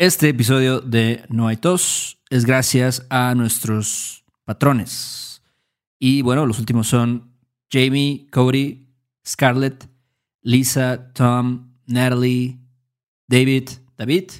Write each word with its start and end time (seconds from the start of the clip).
Este 0.00 0.30
episodio 0.30 0.80
de 0.80 1.26
No 1.28 1.46
hay 1.46 1.58
tos 1.58 2.22
es 2.30 2.46
gracias 2.46 3.06
a 3.10 3.34
nuestros 3.34 4.24
patrones. 4.46 5.42
Y 5.98 6.22
bueno, 6.22 6.46
los 6.46 6.58
últimos 6.58 6.88
son 6.88 7.34
Jamie, 7.70 8.26
Cody, 8.32 8.86
Scarlett, 9.28 9.90
Lisa, 10.40 11.12
Tom, 11.12 11.74
Natalie, 11.84 12.58
David, 13.28 13.68
David, 13.98 14.30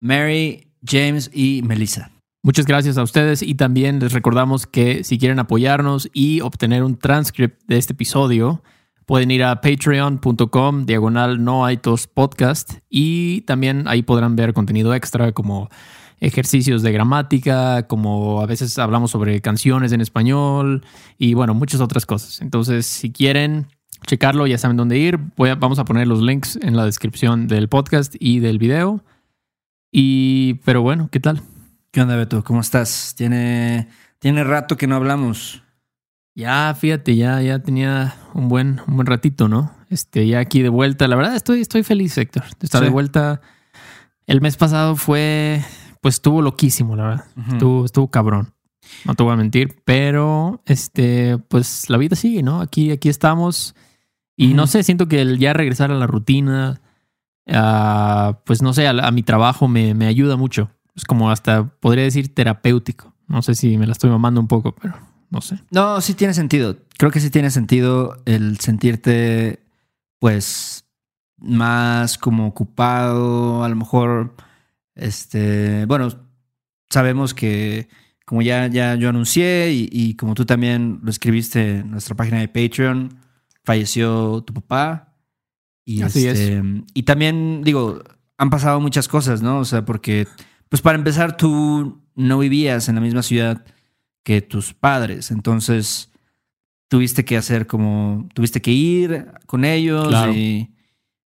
Mary, 0.00 0.72
James 0.82 1.30
y 1.34 1.60
Melissa. 1.62 2.10
Muchas 2.42 2.64
gracias 2.64 2.96
a 2.96 3.02
ustedes 3.02 3.42
y 3.42 3.56
también 3.56 3.98
les 3.98 4.14
recordamos 4.14 4.66
que 4.66 5.04
si 5.04 5.18
quieren 5.18 5.38
apoyarnos 5.38 6.08
y 6.14 6.40
obtener 6.40 6.82
un 6.82 6.96
transcript 6.96 7.60
de 7.66 7.76
este 7.76 7.92
episodio, 7.92 8.62
pueden 9.06 9.30
ir 9.30 9.44
a 9.44 9.60
patreon.com 9.60 10.84
diagonal 10.84 11.42
no 11.42 11.64
hay 11.64 11.76
tos 11.76 12.08
podcast 12.08 12.74
y 12.90 13.42
también 13.42 13.86
ahí 13.86 14.02
podrán 14.02 14.36
ver 14.36 14.52
contenido 14.52 14.94
extra 14.94 15.32
como 15.32 15.70
ejercicios 16.18 16.82
de 16.82 16.92
gramática, 16.92 17.86
como 17.86 18.40
a 18.40 18.46
veces 18.46 18.78
hablamos 18.78 19.12
sobre 19.12 19.40
canciones 19.40 19.92
en 19.92 20.00
español 20.00 20.84
y 21.18 21.34
bueno, 21.34 21.54
muchas 21.54 21.80
otras 21.80 22.04
cosas. 22.04 22.40
Entonces, 22.40 22.86
si 22.86 23.12
quieren 23.12 23.68
checarlo, 24.06 24.46
ya 24.46 24.58
saben 24.58 24.76
dónde 24.76 24.98
ir. 24.98 25.18
vamos 25.36 25.78
a 25.78 25.84
poner 25.84 26.06
los 26.08 26.20
links 26.20 26.58
en 26.60 26.76
la 26.76 26.84
descripción 26.84 27.46
del 27.46 27.68
podcast 27.68 28.14
y 28.18 28.40
del 28.40 28.58
video. 28.58 29.04
Y, 29.92 30.54
pero 30.64 30.82
bueno, 30.82 31.08
¿qué 31.12 31.20
tal? 31.20 31.42
¿Qué 31.90 32.00
onda, 32.00 32.16
Beto? 32.16 32.42
¿Cómo 32.44 32.60
estás? 32.60 33.14
Tiene, 33.16 33.88
tiene 34.18 34.42
rato 34.44 34.76
que 34.76 34.86
no 34.86 34.96
hablamos. 34.96 35.62
Ya, 36.36 36.74
fíjate, 36.78 37.16
ya, 37.16 37.40
ya 37.40 37.60
tenía 37.60 38.14
un 38.34 38.50
buen, 38.50 38.82
un 38.86 38.96
buen 38.96 39.06
ratito, 39.06 39.48
¿no? 39.48 39.72
Este, 39.88 40.28
ya 40.28 40.38
aquí 40.38 40.60
de 40.60 40.68
vuelta. 40.68 41.08
La 41.08 41.16
verdad, 41.16 41.34
estoy, 41.34 41.62
estoy 41.62 41.82
feliz, 41.82 42.16
Héctor, 42.18 42.44
de 42.60 42.66
estar 42.66 42.82
de 42.82 42.90
vuelta. 42.90 43.40
El 44.26 44.42
mes 44.42 44.58
pasado 44.58 44.96
fue, 44.96 45.64
pues 46.02 46.16
estuvo 46.16 46.42
loquísimo, 46.42 46.94
la 46.94 47.02
verdad. 47.04 47.24
estuvo, 47.52 47.86
estuvo 47.86 48.10
cabrón. 48.10 48.52
No 49.06 49.14
te 49.14 49.22
voy 49.22 49.32
a 49.32 49.36
mentir, 49.36 49.80
pero 49.86 50.62
este, 50.66 51.38
pues 51.38 51.88
la 51.88 51.96
vida 51.96 52.16
sigue, 52.16 52.42
¿no? 52.42 52.60
Aquí, 52.60 52.90
aquí 52.90 53.08
estamos. 53.08 53.74
Y 54.36 54.52
no 54.52 54.66
sé, 54.66 54.82
siento 54.82 55.08
que 55.08 55.22
el 55.22 55.38
ya 55.38 55.54
regresar 55.54 55.90
a 55.90 55.94
la 55.94 56.06
rutina, 56.06 56.82
pues 58.44 58.60
no 58.60 58.74
sé, 58.74 58.86
a, 58.86 59.10
mi 59.10 59.22
trabajo 59.22 59.68
me, 59.68 59.94
me, 59.94 60.06
ayuda 60.06 60.36
mucho. 60.36 60.68
Es 60.94 61.06
como 61.06 61.30
hasta, 61.30 61.66
podría 61.80 62.04
decir, 62.04 62.34
terapéutico. 62.34 63.14
No 63.26 63.40
sé 63.40 63.54
si 63.54 63.78
me 63.78 63.86
la 63.86 63.92
estoy 63.92 64.10
mamando 64.10 64.38
un 64.38 64.48
poco, 64.48 64.74
pero 64.74 65.15
no 65.36 65.42
sé. 65.42 65.58
No, 65.70 66.00
sí 66.00 66.14
tiene 66.14 66.32
sentido. 66.32 66.78
Creo 66.96 67.10
que 67.10 67.20
sí 67.20 67.30
tiene 67.30 67.50
sentido 67.50 68.22
el 68.24 68.58
sentirte, 68.58 69.60
pues, 70.18 70.84
más 71.36 72.16
como 72.16 72.46
ocupado, 72.46 73.62
a 73.62 73.68
lo 73.68 73.76
mejor, 73.76 74.34
este, 74.94 75.84
bueno, 75.86 76.08
sabemos 76.88 77.34
que 77.34 77.88
como 78.24 78.40
ya, 78.42 78.66
ya 78.66 78.94
yo 78.94 79.10
anuncié 79.10 79.72
y, 79.72 79.88
y 79.92 80.14
como 80.14 80.34
tú 80.34 80.46
también 80.46 81.00
lo 81.02 81.10
escribiste 81.10 81.78
en 81.78 81.90
nuestra 81.90 82.16
página 82.16 82.40
de 82.40 82.48
Patreon, 82.48 83.18
falleció 83.62 84.42
tu 84.42 84.54
papá. 84.54 85.14
Y, 85.84 86.02
Así 86.02 86.26
este, 86.26 86.62
y 86.94 87.02
también, 87.02 87.62
digo, 87.62 88.02
han 88.38 88.50
pasado 88.50 88.80
muchas 88.80 89.06
cosas, 89.06 89.42
¿no? 89.42 89.58
O 89.58 89.64
sea, 89.64 89.84
porque, 89.84 90.26
pues 90.70 90.80
para 90.80 90.96
empezar, 90.96 91.36
tú 91.36 92.02
no 92.14 92.38
vivías 92.38 92.88
en 92.88 92.94
la 92.94 93.00
misma 93.02 93.22
ciudad 93.22 93.64
que 94.26 94.42
tus 94.42 94.74
padres. 94.74 95.30
Entonces, 95.30 96.10
tuviste 96.88 97.24
que 97.24 97.36
hacer 97.36 97.68
como, 97.68 98.28
tuviste 98.34 98.60
que 98.60 98.72
ir 98.72 99.28
con 99.46 99.64
ellos 99.64 100.12
y, 100.34 100.74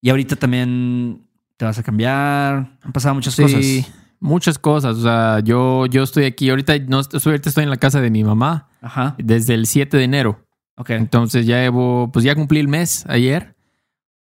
y, 0.01 0.09
ahorita 0.09 0.37
también 0.37 1.29
te 1.59 1.67
vas 1.67 1.79
a 1.79 1.83
cambiar. 1.83 2.79
Han 2.81 2.93
pasado 2.95 3.15
muchas 3.15 3.35
sí, 3.35 3.85
Muchas 4.19 4.59
cosas. 4.59 4.97
O 4.97 5.03
sea, 5.03 5.41
yo, 5.41 5.85
yo 5.85 6.05
estoy 6.05 6.25
aquí, 6.25 6.49
ahorita, 6.49 6.79
no, 6.89 7.03
ahorita 7.27 7.51
estoy 7.51 7.65
en 7.65 7.71
la 7.71 7.77
casa 7.77 8.01
de 8.01 8.11
mi 8.11 8.25
mamá 8.25 8.71
Ajá. 8.81 9.15
desde 9.19 9.53
el 9.53 9.67
7 9.67 9.95
de 9.95 10.05
enero. 10.05 10.47
Ok. 10.79 10.89
Entonces 10.89 11.45
ya 11.45 11.61
llevo, 11.61 12.11
pues 12.11 12.25
ya 12.25 12.35
cumplí 12.35 12.61
el 12.61 12.69
mes 12.69 13.05
ayer. 13.09 13.57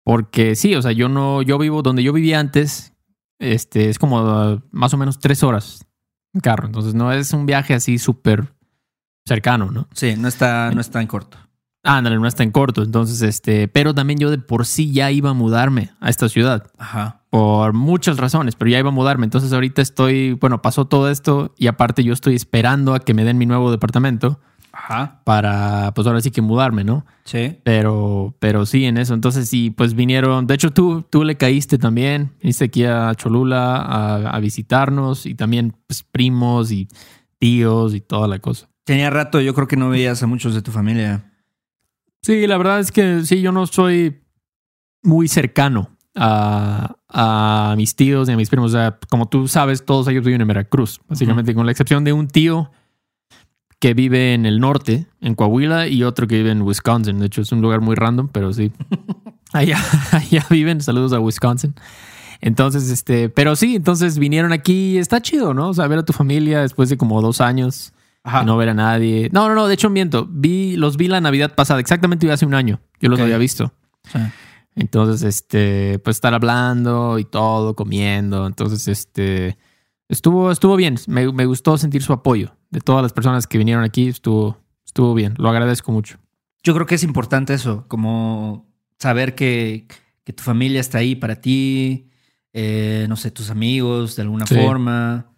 Porque 0.03 0.57
sí, 0.57 0.75
o 0.75 0.83
sea, 0.83 0.91
yo 0.91 1.09
no, 1.09 1.43
yo 1.43 1.59
vivo 1.59 1.81
donde 1.81 2.03
yo 2.03 2.13
vivía 2.13 2.41
antes, 2.41 2.93
este, 3.39 3.89
es 3.89 4.01
como 4.01 4.61
más 4.73 4.93
o 4.93 4.97
menos 4.97 5.21
tres 5.21 5.45
horas 5.45 5.87
en 6.33 6.41
carro. 6.41 6.67
Entonces 6.67 6.93
no 6.93 7.13
es 7.13 7.33
un 7.33 7.47
viaje 7.47 7.73
así 7.73 7.99
súper 7.99 8.53
cercano, 9.25 9.71
¿no? 9.71 9.89
Sí, 9.93 10.15
no 10.17 10.29
está, 10.29 10.71
no 10.73 10.81
está 10.81 11.01
en 11.01 11.07
corto. 11.07 11.39
Ándale, 11.83 12.17
no 12.17 12.27
está 12.27 12.43
en 12.43 12.51
corto. 12.51 12.83
Entonces, 12.83 13.21
este, 13.23 13.69
pero 13.69 13.95
también 13.95 14.19
yo 14.19 14.31
de 14.31 14.39
por 14.39 14.65
sí 14.65 14.93
ya 14.93 15.11
iba 15.11 15.31
a 15.31 15.35
mudarme 15.35 15.91
a 16.01 16.09
esta 16.09 16.29
ciudad. 16.31 16.67
Ajá. 16.79 17.21
Por 17.29 17.75
muchas 17.75 18.17
razones, 18.17 18.57
pero 18.57 18.71
ya 18.71 18.79
iba 18.79 18.89
a 18.89 18.93
mudarme. 18.93 19.25
Entonces 19.25 19.53
ahorita 19.53 19.83
estoy, 19.83 20.33
bueno, 20.33 20.63
pasó 20.63 20.87
todo 20.87 21.11
esto 21.11 21.55
y 21.59 21.67
aparte 21.67 22.03
yo 22.03 22.15
estoy 22.15 22.35
esperando 22.35 22.95
a 22.95 23.01
que 23.01 23.13
me 23.13 23.25
den 23.25 23.37
mi 23.37 23.45
nuevo 23.45 23.71
departamento. 23.71 24.41
Ajá. 24.73 25.21
Para, 25.25 25.93
pues 25.95 26.07
ahora 26.07 26.21
sí 26.23 26.31
que 26.31 26.41
mudarme, 26.41 26.85
¿no? 26.85 27.05
Sí. 27.25 27.59
Pero, 27.65 28.35
pero 28.39 28.65
sí, 28.65 28.87
en 28.87 28.97
eso. 28.97 29.13
Entonces 29.13 29.49
sí, 29.49 29.71
pues 29.71 29.95
vinieron. 29.95 30.47
De 30.47 30.55
hecho, 30.55 30.73
tú, 30.73 31.03
tú 31.03 31.23
le 31.23 31.37
caíste 31.37 31.77
también. 31.77 32.33
Viniste 32.41 32.65
aquí 32.65 32.85
a 32.85 33.15
Cholula 33.15 33.77
a, 33.77 34.31
a 34.31 34.41
visitarnos 34.41 35.27
y 35.27 35.35
también, 35.35 35.77
pues, 35.87 36.03
primos 36.03 36.73
y 36.73 36.89
tíos 37.39 37.95
y 37.95 38.01
toda 38.01 38.27
la 38.27 38.39
cosa. 38.39 38.69
Tenía 38.85 39.11
rato, 39.11 39.41
yo 39.41 39.55
creo 39.55 39.67
que 39.67 39.77
no 39.77 39.89
veías 39.89 40.23
a 40.23 40.27
muchos 40.27 40.55
de 40.55 40.63
tu 40.63 40.71
familia. 40.71 41.33
Sí, 42.23 42.47
la 42.47 42.59
verdad 42.59 42.81
es 42.81 42.93
que 42.93 43.23
sí, 43.25 43.41
yo 43.41 43.51
no 43.51 43.67
soy 43.67 44.23
muy 45.03 45.29
cercano 45.29 45.91
a, 46.15 46.97
a 47.09 47.75
mis 47.77 47.97
tíos 47.97 48.29
y 48.29 48.33
a 48.33 48.37
mis 48.37 48.51
primos. 48.51 48.73
O 48.73 48.77
sea, 48.77 48.99
como 49.11 49.27
tú 49.27 49.49
sabes, 49.49 49.85
todos 49.85 50.09
ellos 50.09 50.25
viven 50.25 50.41
en 50.41 50.49
Veracruz, 50.49 51.01
básicamente, 51.09 51.55
con 51.55 51.67
la 51.67 51.73
excepción 51.73 52.05
de 52.05 52.13
un 52.13 52.29
tío 52.29 52.71
que 53.79 53.95
vive 53.95 54.35
en 54.35 54.47
el 54.47 54.61
norte, 54.61 55.07
en 55.21 55.35
Coahuila, 55.35 55.89
y 55.89 56.05
otro 56.05 56.27
que 56.27 56.37
vive 56.37 56.51
en 56.51 56.63
Wisconsin. 56.63 57.19
De 57.19 57.27
hecho, 57.27 57.43
es 57.43 57.53
un 57.53 57.61
lugar 57.61 57.81
muy 57.81 57.95
random, 57.95 58.29
pero 58.29 58.53
sí. 58.53 58.73
allá, 59.53 59.79
allá 60.13 60.47
viven. 60.51 60.81
Saludos 60.81 61.13
a 61.13 61.21
Wisconsin. 61.21 61.75
Entonces, 62.41 62.91
este, 62.91 63.29
pero 63.29 63.57
sí, 63.57 63.77
entonces 63.77 64.19
vinieron 64.19 64.53
aquí. 64.53 64.99
Está 64.99 65.21
chido, 65.21 65.55
¿no? 65.55 65.69
O 65.69 65.75
sea, 65.75 65.87
ver 65.87 65.99
a 65.99 66.05
tu 66.05 66.13
familia 66.13 66.61
después 66.61 66.89
de 66.89 66.97
como 66.97 67.21
dos 67.23 67.41
años 67.41 67.93
no 68.25 68.57
ver 68.57 68.71
a 68.71 68.75
nadie. 68.75 69.29
No, 69.33 69.49
no, 69.49 69.55
no, 69.55 69.67
de 69.67 69.75
hecho 69.75 69.91
miento. 69.91 70.27
Vi, 70.31 70.77
los 70.77 70.97
vi 70.97 71.09
la 71.09 71.21
Navidad 71.21 71.55
pasada, 71.55 71.81
exactamente 71.81 72.31
hace 72.31 72.47
un 72.47 72.55
año. 72.55 72.81
Yo 73.01 73.09
los 73.09 73.21
había 73.21 73.39
visto. 73.39 73.73
Entonces, 74.75 75.23
este, 75.23 75.99
pues 76.01 76.17
estar 76.17 76.35
hablando 76.35 77.19
y 77.19 77.25
todo, 77.25 77.77
comiendo. 77.77 78.47
Entonces, 78.47 78.89
este, 78.89 79.59
estuvo, 80.09 80.51
estuvo 80.51 80.77
bien. 80.77 80.97
Me, 81.07 81.47
gustó 81.47 81.79
sentir 81.79 82.03
su 82.03 82.13
apoyo 82.13 82.57
de 82.71 82.81
todas 82.81 83.03
las 83.03 83.13
personas 83.13 83.47
que 83.47 83.59
vinieron 83.59 83.85
aquí. 83.85 84.09
Estuvo, 84.09 84.59
estuvo 84.85 85.15
bien. 85.15 85.35
Lo 85.39 85.49
agradezco 85.49 85.93
mucho. 85.93 86.19
Yo 86.63 86.75
creo 86.75 86.87
que 86.87 86.95
es 86.95 87.05
importante 87.05 87.53
eso, 87.53 87.87
como 87.89 88.67
saber 88.99 89.35
que, 89.35 89.87
que 90.25 90.33
tu 90.33 90.43
familia 90.43 90.81
está 90.81 90.99
ahí 90.99 91.15
para 91.15 91.37
ti, 91.37 92.09
eh, 92.55 93.05
no 93.09 93.17
sé, 93.17 93.31
tus 93.31 93.51
amigos 93.51 94.17
de 94.17 94.23
alguna 94.23 94.47
forma. 94.47 95.34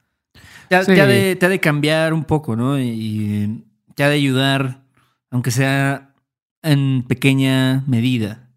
Te, 0.69 0.77
ha, 0.77 0.82
de, 0.84 1.34
de, 1.37 1.60
cambiar 1.60 2.12
un 2.12 2.25
poco, 2.25 2.56
¿no? 2.56 2.81
Y 2.81 3.65
te 3.94 4.04
ha 4.04 4.09
de 4.09 4.16
ayudar, 4.16 4.82
aunque 5.31 5.50
sea 5.50 6.15
en 6.62 7.04
pequeña 7.06 7.84
medida. 7.87 8.49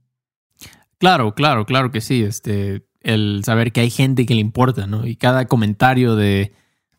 Claro, 0.97 1.33
claro, 1.33 1.65
claro 1.65 1.91
que 1.91 2.01
sí. 2.01 2.23
Este, 2.23 2.85
el 3.01 3.41
saber 3.45 3.71
que 3.71 3.81
hay 3.81 3.89
gente 3.89 4.25
que 4.25 4.33
le 4.33 4.41
importa, 4.41 4.87
¿no? 4.87 5.05
Y 5.05 5.15
cada 5.15 5.45
comentario 5.45 6.15
de, 6.15 6.53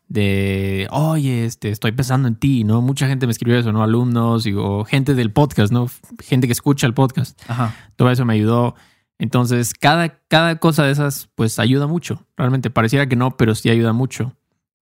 de 0.07 0.87
oye, 0.91 1.45
este, 1.45 1.69
estoy 1.69 1.91
pensando 1.91 2.27
en 2.27 2.35
ti, 2.35 2.63
¿no? 2.63 2.81
Mucha 2.81 3.07
gente 3.07 3.27
me 3.27 3.31
escribió 3.31 3.59
eso, 3.59 3.71
¿no? 3.71 3.83
Alumnos 3.83 4.47
o 4.55 4.83
gente 4.85 5.13
del 5.13 5.31
podcast, 5.31 5.71
¿no? 5.71 5.87
Gente 6.21 6.47
que 6.47 6.53
escucha 6.53 6.87
el 6.87 6.93
podcast. 6.93 7.39
Ajá. 7.47 7.75
Todo 7.95 8.09
eso 8.09 8.25
me 8.25 8.33
ayudó. 8.33 8.75
Entonces, 9.19 9.75
cada, 9.75 10.19
cada 10.27 10.55
cosa 10.57 10.83
de 10.83 10.91
esas, 10.91 11.29
pues 11.35 11.59
ayuda 11.59 11.85
mucho. 11.85 12.25
Realmente 12.35 12.71
pareciera 12.71 13.07
que 13.07 13.15
no, 13.15 13.37
pero 13.37 13.53
sí 13.53 13.69
ayuda 13.69 13.93
mucho. 13.93 14.33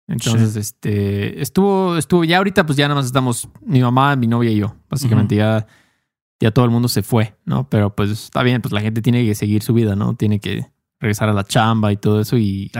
Entonces, 0.09 0.55
este, 0.55 1.39
estuvo, 1.39 1.95
estuvo, 1.95 2.23
ya 2.23 2.37
ahorita 2.37 2.65
pues 2.65 2.77
ya 2.77 2.87
nada 2.87 2.95
más 2.95 3.05
estamos 3.05 3.47
mi 3.61 3.79
mamá, 3.79 4.15
mi 4.15 4.25
novia 4.25 4.49
y 4.49 4.57
yo. 4.57 4.75
Básicamente 4.89 5.35
ya, 5.35 5.67
ya 6.39 6.49
todo 6.49 6.65
el 6.65 6.71
mundo 6.71 6.87
se 6.87 7.03
fue, 7.03 7.35
¿no? 7.45 7.69
Pero 7.69 7.95
pues 7.95 8.09
está 8.09 8.41
bien, 8.41 8.59
pues 8.61 8.71
la 8.71 8.81
gente 8.81 9.03
tiene 9.03 9.23
que 9.23 9.35
seguir 9.35 9.61
su 9.61 9.71
vida, 9.71 9.95
¿no? 9.95 10.15
Tiene 10.15 10.39
que 10.39 10.65
regresar 10.99 11.29
a 11.29 11.33
la 11.33 11.43
chamba 11.43 11.91
y 11.91 11.97
todo 11.97 12.19
eso 12.21 12.37
y, 12.37 12.71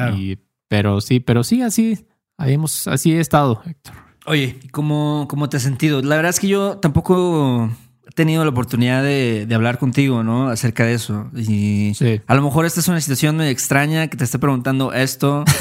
pero 0.68 1.02
sí, 1.02 1.20
pero 1.20 1.44
sí, 1.44 1.62
así, 1.62 2.04
hemos, 2.40 2.88
así 2.88 3.14
he 3.14 3.20
estado, 3.20 3.62
Héctor. 3.64 3.94
Oye, 4.26 4.60
¿cómo, 4.72 5.28
¿cómo 5.30 5.50
te 5.50 5.58
has 5.58 5.64
sentido? 5.64 6.02
La 6.02 6.16
verdad 6.16 6.32
es 6.32 6.40
que 6.40 6.48
yo 6.48 6.78
tampoco 6.78 7.70
he 8.08 8.12
tenido 8.12 8.44
la 8.44 8.50
oportunidad 8.50 9.04
de, 9.04 9.48
hablar 9.54 9.78
contigo, 9.78 10.24
¿no? 10.24 10.50
Acerca 10.50 10.84
de 10.84 10.96
eso. 10.96 11.30
Y 11.36 11.94
a 12.26 12.36
lo 12.36 12.42
mejor 12.42 12.66
esta 12.66 12.80
es 12.80 12.88
una 12.88 13.00
situación 13.00 13.38
muy 13.38 13.48
extraña 13.48 14.08
que 14.08 14.18
te 14.18 14.24
esté 14.24 14.40
preguntando 14.40 14.94
esto. 14.94 15.46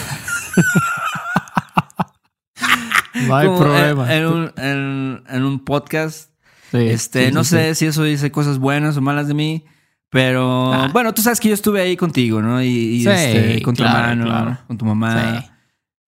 No 3.27 3.37
hay 3.37 3.49
problema. 3.49 4.15
En, 4.15 5.43
un, 5.45 5.65
podcast. 5.65 6.31
este, 6.73 7.33
no 7.33 7.45
sé 7.45 7.75
si 7.75 7.87
eso 7.87 8.03
dice 8.05 8.31
cosas 8.31 8.59
buenas 8.59 8.97
o 8.97 9.01
malas 9.01 9.29
de 9.29 9.35
mí, 9.35 9.65
Pero 10.11 10.73
Ah. 10.73 10.89
bueno, 10.91 11.13
tú 11.13 11.21
sabes 11.21 11.39
que 11.39 11.49
yo 11.49 11.55
estuve 11.55 11.83
ahí 11.83 11.95
contigo, 11.97 12.41
¿no? 12.41 12.63
Y, 12.63 12.67
y, 12.69 13.03
Sí, 13.03 13.09
este, 13.11 13.63
con 13.63 13.75
tu 13.75 13.83
claro, 13.83 13.99
hermano, 14.13 14.25
claro. 14.25 14.59
con 14.67 14.79
tu 14.79 14.85
mamá. 14.87 15.41
Sí. 15.43 15.51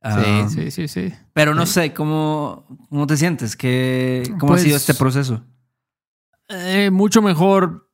Ah, 0.02 0.46
sí, 0.48 0.54
sí, 0.54 0.70
sí, 0.70 0.88
sí. 0.88 1.14
Pero 1.34 1.54
no 1.54 1.66
Sí. 1.66 1.74
sé, 1.74 1.92
¿cómo, 1.92 2.64
cómo 2.88 3.06
te 3.06 3.18
sientes? 3.18 3.56
¿Qué, 3.56 4.22
¿Cómo 4.38 4.52
Pues- 4.52 4.62
ha 4.62 4.64
sido 4.64 4.76
este 4.78 4.94
proceso? 4.94 5.44
Eh, 6.48 6.90
mucho 6.90 7.20
mejor 7.20 7.90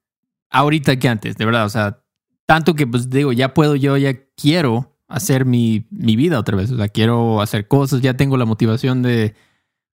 ahorita 0.50 0.96
que 0.96 1.08
antes, 1.08 1.36
de 1.36 1.44
verdad. 1.44 1.64
O 1.66 1.68
sea, 1.70 1.98
tanto 2.46 2.74
que 2.74 2.86
pues 2.86 3.10
digo, 3.10 3.32
ya 3.32 3.52
puedo, 3.52 3.74
yo 3.74 3.96
ya 3.96 4.14
quiero 4.36 4.95
hacer 5.08 5.44
mi, 5.44 5.86
mi 5.90 6.16
vida 6.16 6.38
otra 6.38 6.56
vez. 6.56 6.70
O 6.70 6.76
sea, 6.76 6.88
quiero 6.88 7.40
hacer 7.40 7.68
cosas, 7.68 8.00
ya 8.00 8.14
tengo 8.14 8.36
la 8.36 8.44
motivación 8.44 9.02
de 9.02 9.34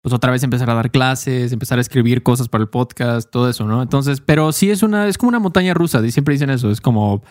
pues 0.03 0.13
otra 0.13 0.33
vez 0.33 0.43
empezar 0.43 0.69
a 0.69 0.75
dar 0.75 0.91
clases, 0.91 1.53
empezar 1.53 1.79
a 1.79 1.81
escribir 1.81 2.25
cosas 2.25 2.49
para 2.49 2.63
el 2.63 2.69
podcast, 2.69 3.31
todo 3.31 3.49
eso, 3.49 3.67
¿no? 3.67 3.83
Entonces, 3.83 4.21
pero 4.21 4.51
sí 4.51 4.69
es 4.69 4.83
una, 4.83 5.07
es 5.07 5.17
como 5.17 5.29
una 5.29 5.39
montaña 5.39 5.75
rusa, 5.75 6.03
siempre 6.11 6.35
dicen 6.35 6.51
eso, 6.51 6.73
es 6.73 6.81
como 6.81 7.23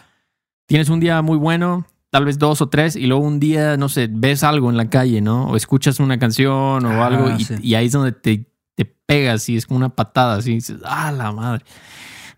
tienes 0.67 0.87
un 0.87 1.01
día 1.01 1.21
muy 1.21 1.37
bueno, 1.37 1.85
tal 2.11 2.23
vez 2.23 2.39
dos 2.39 2.61
o 2.61 2.69
tres, 2.69 2.95
y 2.95 3.07
luego 3.07 3.25
un 3.25 3.41
día, 3.41 3.75
no 3.75 3.89
sé, 3.89 4.07
ves 4.09 4.43
algo 4.45 4.69
en 4.69 4.77
la 4.77 4.89
calle, 4.89 5.19
¿no? 5.19 5.47
O 5.47 5.57
escuchas 5.57 5.99
una 5.99 6.17
canción 6.17 6.85
o 6.85 7.03
Ah, 7.03 7.07
algo, 7.07 7.27
y 7.61 7.75
ahí 7.75 7.87
es 7.87 7.91
donde 7.91 8.13
te, 8.13 8.45
te 8.75 8.85
pegas, 8.85 9.49
y 9.49 9.57
es 9.57 9.65
como 9.65 9.77
una 9.77 9.89
patada, 9.89 10.35
así, 10.37 10.53
dices, 10.53 10.77
ah, 10.85 11.11
la 11.11 11.33
madre. 11.33 11.65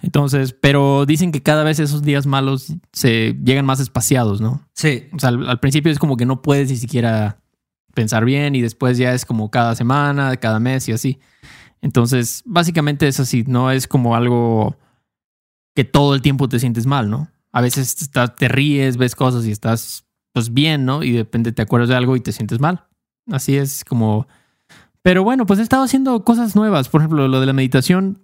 Entonces, 0.03 0.53
pero 0.53 1.05
dicen 1.05 1.31
que 1.31 1.41
cada 1.41 1.63
vez 1.63 1.79
esos 1.79 2.03
días 2.03 2.27
malos 2.27 2.73
se 2.91 3.35
llegan 3.43 3.65
más 3.65 3.79
espaciados, 3.79 4.41
¿no? 4.41 4.61
Sí. 4.73 5.05
O 5.13 5.17
sea, 5.19 5.29
al, 5.29 5.49
al 5.49 5.59
principio 5.61 5.91
es 5.91 5.97
como 5.97 6.17
que 6.17 6.25
no 6.25 6.41
puedes 6.41 6.69
ni 6.69 6.75
siquiera 6.75 7.39
pensar 7.95 8.25
bien 8.25 8.53
y 8.53 8.61
después 8.61 8.97
ya 8.97 9.13
es 9.13 9.25
como 9.25 9.49
cada 9.49 9.75
semana, 9.75 10.35
cada 10.37 10.59
mes 10.59 10.89
y 10.89 10.91
así. 10.91 11.19
Entonces, 11.81 12.43
básicamente 12.45 13.07
es 13.07 13.19
así, 13.19 13.43
no 13.47 13.71
es 13.71 13.87
como 13.87 14.15
algo 14.15 14.77
que 15.75 15.85
todo 15.85 16.15
el 16.15 16.21
tiempo 16.21 16.49
te 16.49 16.59
sientes 16.59 16.85
mal, 16.85 17.09
¿no? 17.09 17.29
A 17.53 17.61
veces 17.61 18.01
estás- 18.01 18.35
te 18.35 18.47
ríes, 18.49 18.97
ves 18.97 19.15
cosas 19.15 19.45
y 19.45 19.51
estás 19.51 20.05
pues 20.33 20.53
bien, 20.53 20.83
¿no? 20.85 21.03
Y 21.03 21.11
de 21.13 21.19
repente 21.19 21.51
te 21.53 21.61
acuerdas 21.61 21.89
de 21.89 21.95
algo 21.95 22.15
y 22.17 22.19
te 22.19 22.31
sientes 22.33 22.59
mal. 22.59 22.85
Así 23.31 23.55
es 23.55 23.85
como... 23.85 24.27
Pero 25.01 25.23
bueno, 25.23 25.45
pues 25.45 25.59
he 25.59 25.61
estado 25.63 25.83
haciendo 25.83 26.23
cosas 26.25 26.55
nuevas. 26.55 26.89
Por 26.89 27.01
ejemplo, 27.01 27.27
lo 27.27 27.39
de 27.39 27.45
la 27.45 27.53
meditación 27.53 28.19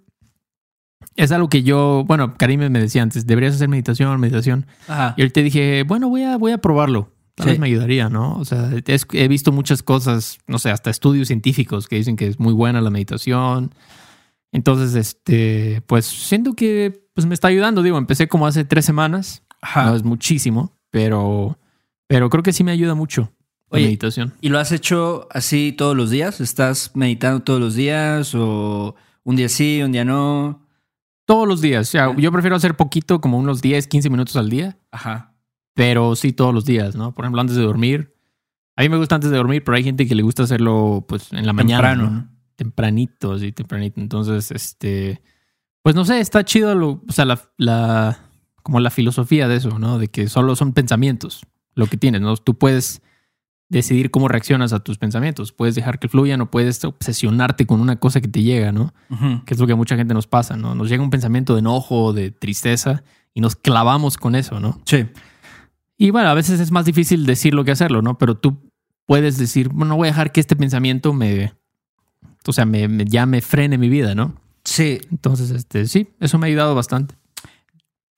es 1.16 1.32
algo 1.32 1.48
que 1.48 1.62
yo, 1.62 2.04
bueno, 2.06 2.34
Karim 2.36 2.60
me 2.70 2.80
decía 2.80 3.02
antes, 3.02 3.26
deberías 3.26 3.54
hacer 3.54 3.68
meditación, 3.68 4.18
meditación. 4.20 4.66
Ajá. 4.88 5.14
Y 5.16 5.22
ahorita 5.22 5.40
dije, 5.40 5.82
bueno, 5.84 6.08
voy 6.08 6.22
a, 6.22 6.36
voy 6.38 6.52
a 6.52 6.58
probarlo. 6.58 7.12
Tal 7.34 7.44
Sí. 7.44 7.50
vez 7.52 7.58
me 7.60 7.66
ayudaría, 7.68 8.08
¿no? 8.08 8.36
O 8.38 8.44
sea, 8.44 8.70
es- 8.86 9.06
he 9.12 9.28
visto 9.28 9.50
muchas 9.52 9.82
cosas, 9.82 10.38
no 10.46 10.58
sé, 10.58 10.70
hasta 10.70 10.90
estudios 10.90 11.28
científicos 11.28 11.88
que 11.88 11.96
dicen 11.96 12.16
que 12.16 12.26
es 12.26 12.38
muy 12.38 12.52
buena 12.52 12.80
la 12.80 12.90
meditación. 12.90 13.72
Entonces, 14.52 14.94
este, 14.94 15.82
pues 15.86 16.06
siento 16.06 16.54
que 16.54 17.06
pues, 17.14 17.26
me 17.26 17.34
está 17.34 17.48
ayudando. 17.48 17.82
Digo, 17.82 17.98
empecé 17.98 18.28
como 18.28 18.46
hace 18.46 18.64
tres 18.64 18.84
semanas. 18.84 19.42
Ajá. 19.62 19.86
No 19.86 19.94
es 19.96 20.02
muchísimo, 20.04 20.74
pero, 20.90 21.58
pero 22.06 22.30
creo 22.30 22.42
que 22.42 22.52
sí 22.52 22.64
me 22.64 22.72
ayuda 22.72 22.94
mucho 22.94 23.32
la 23.70 23.76
Oye, 23.76 23.84
meditación. 23.84 24.34
¿Y 24.40 24.48
lo 24.48 24.58
has 24.58 24.72
hecho 24.72 25.28
así 25.30 25.72
todos 25.72 25.96
los 25.96 26.10
días? 26.10 26.40
¿Estás 26.40 26.92
meditando 26.94 27.40
todos 27.40 27.60
los 27.60 27.74
días 27.74 28.34
o 28.34 28.96
un 29.22 29.36
día 29.36 29.48
sí, 29.48 29.80
un 29.84 29.92
día 29.92 30.04
no? 30.04 30.66
Todos 31.30 31.46
los 31.46 31.60
días. 31.60 31.88
O 31.88 31.90
sea, 31.90 32.16
yo 32.16 32.32
prefiero 32.32 32.56
hacer 32.56 32.76
poquito, 32.76 33.20
como 33.20 33.38
unos 33.38 33.62
10, 33.62 33.86
15 33.86 34.10
minutos 34.10 34.34
al 34.34 34.50
día, 34.50 34.76
Ajá. 34.90 35.32
pero 35.74 36.16
sí 36.16 36.32
todos 36.32 36.52
los 36.52 36.64
días, 36.64 36.96
¿no? 36.96 37.14
Por 37.14 37.24
ejemplo, 37.24 37.40
antes 37.40 37.54
de 37.54 37.62
dormir. 37.62 38.16
A 38.74 38.82
mí 38.82 38.88
me 38.88 38.96
gusta 38.96 39.14
antes 39.14 39.30
de 39.30 39.36
dormir, 39.36 39.62
pero 39.62 39.76
hay 39.76 39.84
gente 39.84 40.08
que 40.08 40.16
le 40.16 40.22
gusta 40.22 40.42
hacerlo 40.42 41.04
pues 41.08 41.32
en 41.32 41.46
la 41.46 41.52
mañana. 41.52 41.88
Temprano, 41.90 42.10
¿no? 42.10 42.20
¿no? 42.22 42.40
tempranito, 42.56 43.38
sí, 43.38 43.52
tempranito. 43.52 44.00
Entonces, 44.00 44.50
este, 44.50 45.22
pues 45.82 45.94
no 45.94 46.04
sé, 46.04 46.18
está 46.18 46.44
chido, 46.44 46.74
lo, 46.74 47.02
o 47.08 47.12
sea, 47.12 47.24
la, 47.24 47.40
la, 47.56 48.18
como 48.64 48.80
la 48.80 48.90
filosofía 48.90 49.46
de 49.46 49.54
eso, 49.54 49.78
¿no? 49.78 49.98
De 49.98 50.08
que 50.08 50.28
solo 50.28 50.56
son 50.56 50.72
pensamientos 50.72 51.46
lo 51.76 51.86
que 51.86 51.96
tienes, 51.96 52.22
¿no? 52.22 52.36
Tú 52.38 52.58
puedes 52.58 53.02
decidir 53.70 54.10
cómo 54.10 54.28
reaccionas 54.28 54.72
a 54.74 54.80
tus 54.80 54.98
pensamientos, 54.98 55.52
puedes 55.52 55.74
dejar 55.76 55.98
que 55.98 56.08
fluyan 56.08 56.40
o 56.42 56.50
puedes 56.50 56.84
obsesionarte 56.84 57.66
con 57.66 57.80
una 57.80 57.96
cosa 57.96 58.20
que 58.20 58.28
te 58.28 58.42
llega, 58.42 58.72
¿no? 58.72 58.92
Que 59.46 59.54
es 59.54 59.60
lo 59.60 59.66
que 59.66 59.72
a 59.72 59.76
mucha 59.76 59.96
gente 59.96 60.12
nos 60.12 60.26
pasa, 60.26 60.56
¿no? 60.56 60.74
Nos 60.74 60.88
llega 60.88 61.02
un 61.02 61.10
pensamiento 61.10 61.54
de 61.54 61.60
enojo, 61.60 62.12
de 62.12 62.30
tristeza 62.32 63.02
y 63.32 63.40
nos 63.40 63.56
clavamos 63.56 64.18
con 64.18 64.34
eso, 64.34 64.60
¿no? 64.60 64.78
Sí. 64.84 65.06
Y 65.96 66.10
bueno, 66.10 66.28
a 66.28 66.34
veces 66.34 66.60
es 66.60 66.70
más 66.72 66.84
difícil 66.84 67.24
decirlo 67.26 67.64
que 67.64 67.70
hacerlo, 67.70 68.02
¿no? 68.02 68.18
Pero 68.18 68.36
tú 68.36 68.58
puedes 69.06 69.38
decir, 69.38 69.68
bueno, 69.68 69.86
no 69.90 69.96
voy 69.96 70.08
a 70.08 70.10
dejar 70.10 70.32
que 70.32 70.40
este 70.40 70.56
pensamiento 70.56 71.12
me, 71.12 71.52
o 72.46 72.52
sea, 72.52 72.64
me, 72.64 72.88
me- 72.88 73.04
ya 73.04 73.24
me 73.24 73.40
frene 73.40 73.78
mi 73.78 73.88
vida, 73.88 74.14
¿no? 74.14 74.34
Sí. 74.64 74.98
Entonces, 75.12 75.50
este, 75.52 75.86
sí, 75.86 76.08
eso 76.18 76.38
me 76.38 76.46
ha 76.46 76.48
ayudado 76.48 76.74
bastante. 76.74 77.14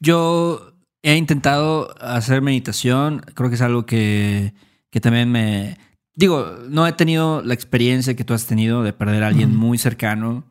Yo 0.01 0.73
he 1.03 1.17
intentado 1.17 1.95
hacer 2.01 2.43
meditación. 2.43 3.23
Creo 3.35 3.49
que 3.49 3.55
es 3.57 3.63
algo 3.63 3.87
que, 3.87 4.55
que 4.93 5.01
también 5.01 5.29
me... 5.33 5.77
Digo, 6.15 6.47
no 6.69 6.87
he 6.87 6.93
tenido 6.93 7.43
la 7.43 7.55
experiencia 7.55 8.15
que 8.15 8.23
tú 8.23 8.35
has 8.35 8.47
tenido 8.47 8.83
de 8.85 8.93
perder 8.93 9.25
a 9.25 9.29
alguien 9.29 9.57
muy 9.57 9.79
cercano, 9.79 10.45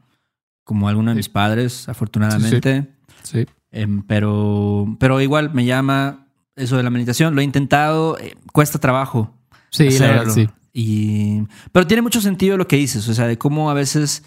como 0.65 0.89
alguno 0.89 1.11
de 1.11 1.15
Sí. 1.15 1.19
mis 1.19 1.29
padres, 1.29 1.88
afortunadamente. 1.88 2.88
Sí. 3.23 3.45
Em, 3.71 4.01
pero, 4.03 4.97
pero 4.99 5.21
igual 5.21 5.53
me 5.53 5.63
llama 5.65 6.27
eso 6.55 6.75
de 6.77 6.83
la 6.83 6.89
meditación. 6.89 7.35
Lo 7.35 7.41
he 7.41 7.43
intentado, 7.43 8.17
eh, 8.19 8.35
cuesta 8.51 8.79
trabajo. 8.79 9.33
Sí, 9.69 9.85
la 9.99 10.07
verdad, 10.07 10.27
hacerlo. 10.29 10.33
sí. 10.33 10.49
Y, 10.73 11.41
pero 11.71 11.85
tiene 11.85 12.01
mucho 12.01 12.21
sentido 12.21 12.57
lo 12.57 12.67
que 12.67 12.77
dices, 12.77 13.07
o 13.07 13.13
sea, 13.13 13.27
de 13.27 13.38
cómo 13.38 13.69
a 13.69 13.73
veces, 13.73 14.23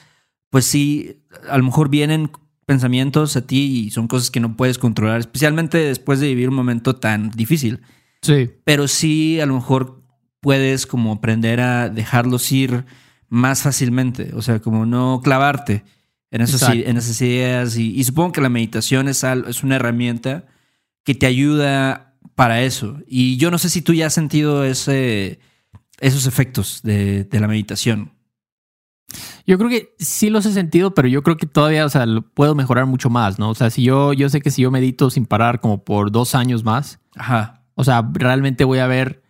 pues 0.50 0.64
sí, 0.66 1.22
a 1.50 1.58
lo 1.58 1.64
mejor 1.64 1.88
vienen 1.88 2.30
pensamientos 2.66 3.36
a 3.36 3.46
ti 3.46 3.86
y 3.86 3.90
son 3.90 4.06
cosas 4.08 4.30
que 4.30 4.40
no 4.40 4.56
puedes 4.56 4.78
controlar, 4.78 5.18
especialmente 5.20 5.78
después 5.78 6.20
de 6.20 6.28
vivir 6.28 6.48
un 6.48 6.54
momento 6.54 6.94
tan 6.96 7.30
difícil. 7.30 7.80
Sí, 8.22 8.50
Pero 8.64 8.88
sí, 8.88 9.40
a 9.40 9.46
lo 9.46 9.54
mejor 9.54 10.02
puedes 10.44 10.86
como 10.86 11.10
aprender 11.14 11.60
a 11.62 11.88
dejarlos 11.88 12.52
ir 12.52 12.84
más 13.30 13.62
fácilmente, 13.62 14.32
o 14.34 14.42
sea, 14.42 14.60
como 14.60 14.84
no 14.84 15.22
clavarte 15.24 15.82
en, 16.30 16.42
esos, 16.42 16.60
en 16.68 16.96
esas 16.98 17.18
ideas. 17.22 17.78
Y, 17.78 17.98
y 17.98 18.04
supongo 18.04 18.32
que 18.32 18.42
la 18.42 18.50
meditación 18.50 19.08
es, 19.08 19.24
al- 19.24 19.46
es 19.48 19.62
una 19.62 19.76
herramienta 19.76 20.44
que 21.02 21.14
te 21.14 21.24
ayuda 21.24 22.14
para 22.34 22.60
eso. 22.60 22.98
Y 23.06 23.38
yo 23.38 23.50
no 23.50 23.56
sé 23.56 23.70
si 23.70 23.80
tú 23.80 23.94
ya 23.94 24.06
has 24.08 24.12
sentido 24.14 24.64
ese, 24.64 25.40
esos 25.98 26.26
efectos 26.26 26.80
de, 26.82 27.24
de 27.24 27.40
la 27.40 27.48
meditación. 27.48 28.12
Yo 29.46 29.56
creo 29.58 29.70
que 29.70 29.94
sí 29.98 30.28
los 30.30 30.44
he 30.46 30.52
sentido, 30.52 30.92
pero 30.94 31.08
yo 31.08 31.22
creo 31.22 31.36
que 31.38 31.46
todavía, 31.46 31.86
o 31.86 31.88
sea, 31.88 32.04
lo 32.06 32.22
puedo 32.22 32.54
mejorar 32.54 32.84
mucho 32.86 33.08
más, 33.10 33.38
¿no? 33.38 33.48
O 33.50 33.54
sea, 33.54 33.70
si 33.70 33.82
yo, 33.82 34.12
yo 34.12 34.28
sé 34.28 34.40
que 34.42 34.50
si 34.50 34.60
yo 34.62 34.70
medito 34.70 35.08
sin 35.10 35.24
parar 35.26 35.60
como 35.60 35.84
por 35.84 36.10
dos 36.12 36.34
años 36.34 36.62
más, 36.64 36.98
Ajá. 37.16 37.62
o 37.74 37.84
sea, 37.84 38.06
realmente 38.12 38.64
voy 38.64 38.78
a 38.80 38.86
ver 38.86 39.23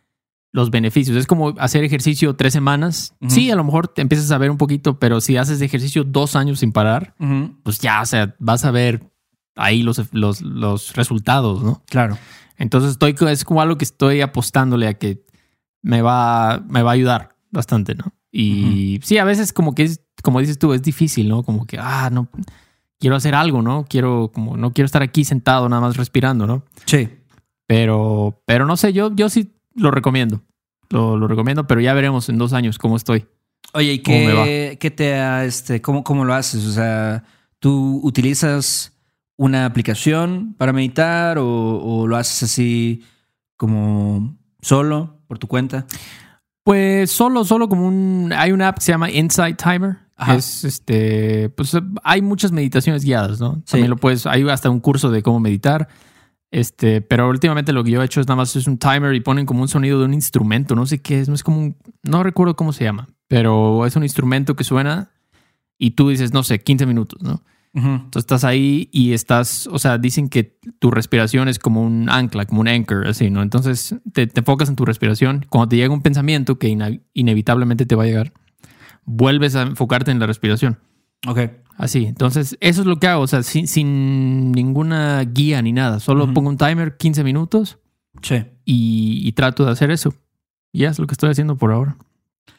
los 0.54 0.70
beneficios. 0.70 1.16
Es 1.16 1.26
como 1.26 1.48
hacer 1.58 1.82
ejercicio 1.82 2.36
tres 2.36 2.52
semanas. 2.52 3.16
Sí, 3.26 3.50
a 3.50 3.56
lo 3.56 3.64
mejor 3.64 3.88
te 3.88 4.02
empiezas 4.02 4.30
a 4.30 4.38
ver 4.38 4.52
un 4.52 4.56
poquito, 4.56 5.00
pero 5.00 5.20
si 5.20 5.36
haces 5.36 5.60
ejercicio 5.60 6.04
dos 6.04 6.36
años 6.36 6.60
sin 6.60 6.70
parar, 6.70 7.16
pues 7.64 7.80
ya, 7.80 8.00
o 8.00 8.06
sea, 8.06 8.36
vas 8.38 8.64
a 8.64 8.70
ver 8.70 9.10
ahí 9.56 9.82
los, 9.82 10.00
los, 10.14 10.42
los 10.42 10.94
resultados, 10.94 11.64
¿no? 11.64 11.82
Claro. 11.86 12.16
Entonces 12.56 12.92
estoy, 12.92 13.16
es 13.28 13.44
como 13.44 13.62
algo 13.62 13.76
que 13.76 13.84
estoy 13.84 14.20
apostándole 14.20 14.86
a 14.86 14.94
que 14.94 15.26
me 15.82 16.02
va, 16.02 16.64
me 16.68 16.82
va 16.82 16.92
a 16.92 16.94
ayudar 16.94 17.34
bastante, 17.50 17.96
¿no? 17.96 18.14
Y 18.30 19.00
sí, 19.02 19.18
a 19.18 19.24
veces 19.24 19.52
como 19.52 19.74
que 19.74 19.82
es, 19.82 20.02
como 20.22 20.38
dices 20.38 20.60
tú, 20.60 20.72
es 20.72 20.82
difícil, 20.82 21.28
¿no? 21.28 21.42
Como 21.42 21.66
que, 21.66 21.78
ah, 21.80 22.10
no, 22.12 22.28
quiero 23.00 23.16
hacer 23.16 23.34
algo, 23.34 23.60
¿no? 23.60 23.86
Quiero, 23.88 24.30
como, 24.32 24.56
no 24.56 24.72
quiero 24.72 24.86
estar 24.86 25.02
aquí 25.02 25.24
sentado 25.24 25.68
nada 25.68 25.82
más 25.82 25.96
respirando, 25.96 26.46
¿no? 26.46 26.64
Sí. 26.86 27.08
Pero, 27.66 28.40
pero 28.46 28.66
no 28.66 28.76
sé, 28.76 28.92
yo, 28.92 29.12
yo 29.16 29.28
sí 29.28 29.50
lo 29.74 29.90
recomiendo. 29.90 30.42
Lo, 30.90 31.16
lo 31.16 31.26
recomiendo, 31.28 31.66
pero 31.66 31.80
ya 31.80 31.94
veremos 31.94 32.28
en 32.28 32.38
dos 32.38 32.52
años 32.52 32.78
cómo 32.78 32.96
estoy. 32.96 33.26
Oye, 33.72 33.94
¿y 33.94 33.98
qué, 34.00 34.76
qué 34.80 34.90
te 34.90 35.14
ha, 35.14 35.44
este, 35.44 35.80
cómo, 35.82 36.04
cómo 36.04 36.24
lo 36.24 36.34
haces? 36.34 36.64
O 36.66 36.72
sea, 36.72 37.24
¿tú 37.58 38.00
utilizas 38.04 38.92
una 39.36 39.66
aplicación 39.66 40.54
para 40.58 40.72
meditar 40.72 41.38
o, 41.38 41.78
o 41.78 42.06
lo 42.06 42.16
haces 42.16 42.44
así 42.44 43.02
como 43.56 44.36
solo, 44.60 45.18
por 45.26 45.38
tu 45.38 45.48
cuenta? 45.48 45.86
Pues 46.64 47.10
solo, 47.10 47.44
solo 47.44 47.68
como 47.68 47.86
un. 47.86 48.32
Hay 48.34 48.52
una 48.52 48.68
app 48.68 48.78
que 48.78 48.84
se 48.84 48.92
llama 48.92 49.10
Insight 49.10 49.60
Timer. 49.62 49.98
Ajá. 50.16 50.36
Es 50.36 50.64
este. 50.64 51.50
Pues 51.50 51.76
hay 52.02 52.22
muchas 52.22 52.52
meditaciones 52.52 53.04
guiadas, 53.04 53.38
¿no? 53.38 53.56
Sí. 53.56 53.72
También 53.72 53.90
lo 53.90 53.96
puedes. 53.96 54.26
Hay 54.26 54.48
hasta 54.48 54.70
un 54.70 54.80
curso 54.80 55.10
de 55.10 55.22
cómo 55.22 55.40
meditar. 55.40 55.88
Este, 56.54 57.00
pero 57.00 57.28
últimamente 57.28 57.72
lo 57.72 57.82
que 57.82 57.90
yo 57.90 58.00
he 58.00 58.04
hecho 58.04 58.20
es 58.20 58.28
nada 58.28 58.36
más 58.36 58.54
es 58.54 58.68
un 58.68 58.78
timer 58.78 59.12
y 59.16 59.20
ponen 59.20 59.44
como 59.44 59.60
un 59.60 59.66
sonido 59.66 59.98
de 59.98 60.04
un 60.04 60.14
instrumento. 60.14 60.76
No 60.76 60.86
sé 60.86 61.02
qué 61.02 61.18
es. 61.18 61.28
No 61.28 61.34
es 61.34 61.42
como 61.42 61.58
un. 61.58 61.76
No 62.04 62.22
recuerdo 62.22 62.54
cómo 62.54 62.72
se 62.72 62.84
llama. 62.84 63.08
Pero 63.26 63.84
es 63.86 63.96
un 63.96 64.04
instrumento 64.04 64.54
que 64.54 64.62
suena 64.62 65.10
y 65.78 65.92
tú 65.92 66.10
dices, 66.10 66.32
no 66.32 66.44
sé, 66.44 66.60
15 66.60 66.86
minutos, 66.86 67.20
¿no? 67.22 67.42
Entonces 67.74 68.20
estás 68.20 68.44
ahí 68.44 68.88
y 68.92 69.14
estás, 69.14 69.66
o 69.66 69.80
sea, 69.80 69.98
dicen 69.98 70.28
que 70.28 70.56
tu 70.78 70.92
respiración 70.92 71.48
es 71.48 71.58
como 71.58 71.82
un 71.82 72.08
ancla, 72.08 72.44
como 72.44 72.60
un 72.60 72.68
anchor, 72.68 73.08
así, 73.08 73.30
¿no? 73.30 73.42
Entonces 73.42 73.96
te, 74.12 74.28
te 74.28 74.40
enfocas 74.40 74.68
en 74.68 74.76
tu 74.76 74.84
respiración. 74.84 75.44
Cuando 75.48 75.70
te 75.70 75.76
llega 75.76 75.92
un 75.92 76.02
pensamiento 76.02 76.60
que 76.60 76.68
inevitablemente 77.14 77.84
te 77.84 77.96
va 77.96 78.04
a 78.04 78.06
llegar, 78.06 78.32
vuelves 79.04 79.56
a 79.56 79.62
enfocarte 79.62 80.12
en 80.12 80.20
la 80.20 80.28
respiración. 80.28 80.78
Ok. 81.26 81.38
Así, 81.76 82.06
entonces 82.06 82.56
eso 82.60 82.82
es 82.82 82.86
lo 82.86 82.98
que 83.00 83.08
hago, 83.08 83.22
o 83.22 83.26
sea, 83.26 83.42
sin, 83.42 83.66
sin 83.66 84.52
ninguna 84.52 85.22
guía 85.24 85.60
ni 85.60 85.72
nada. 85.72 85.98
Solo 85.98 86.32
pongo 86.32 86.48
un 86.48 86.56
timer, 86.56 86.96
15 86.96 87.24
minutos, 87.24 87.78
Sí. 88.22 88.36
y, 88.64 89.20
y 89.26 89.32
trato 89.32 89.64
de 89.64 89.72
hacer 89.72 89.90
eso. 89.90 90.14
Y 90.72 90.84
es 90.84 90.98
lo 90.98 91.06
que 91.06 91.14
estoy 91.14 91.30
haciendo 91.30 91.56
por 91.56 91.72
ahora. 91.72 91.96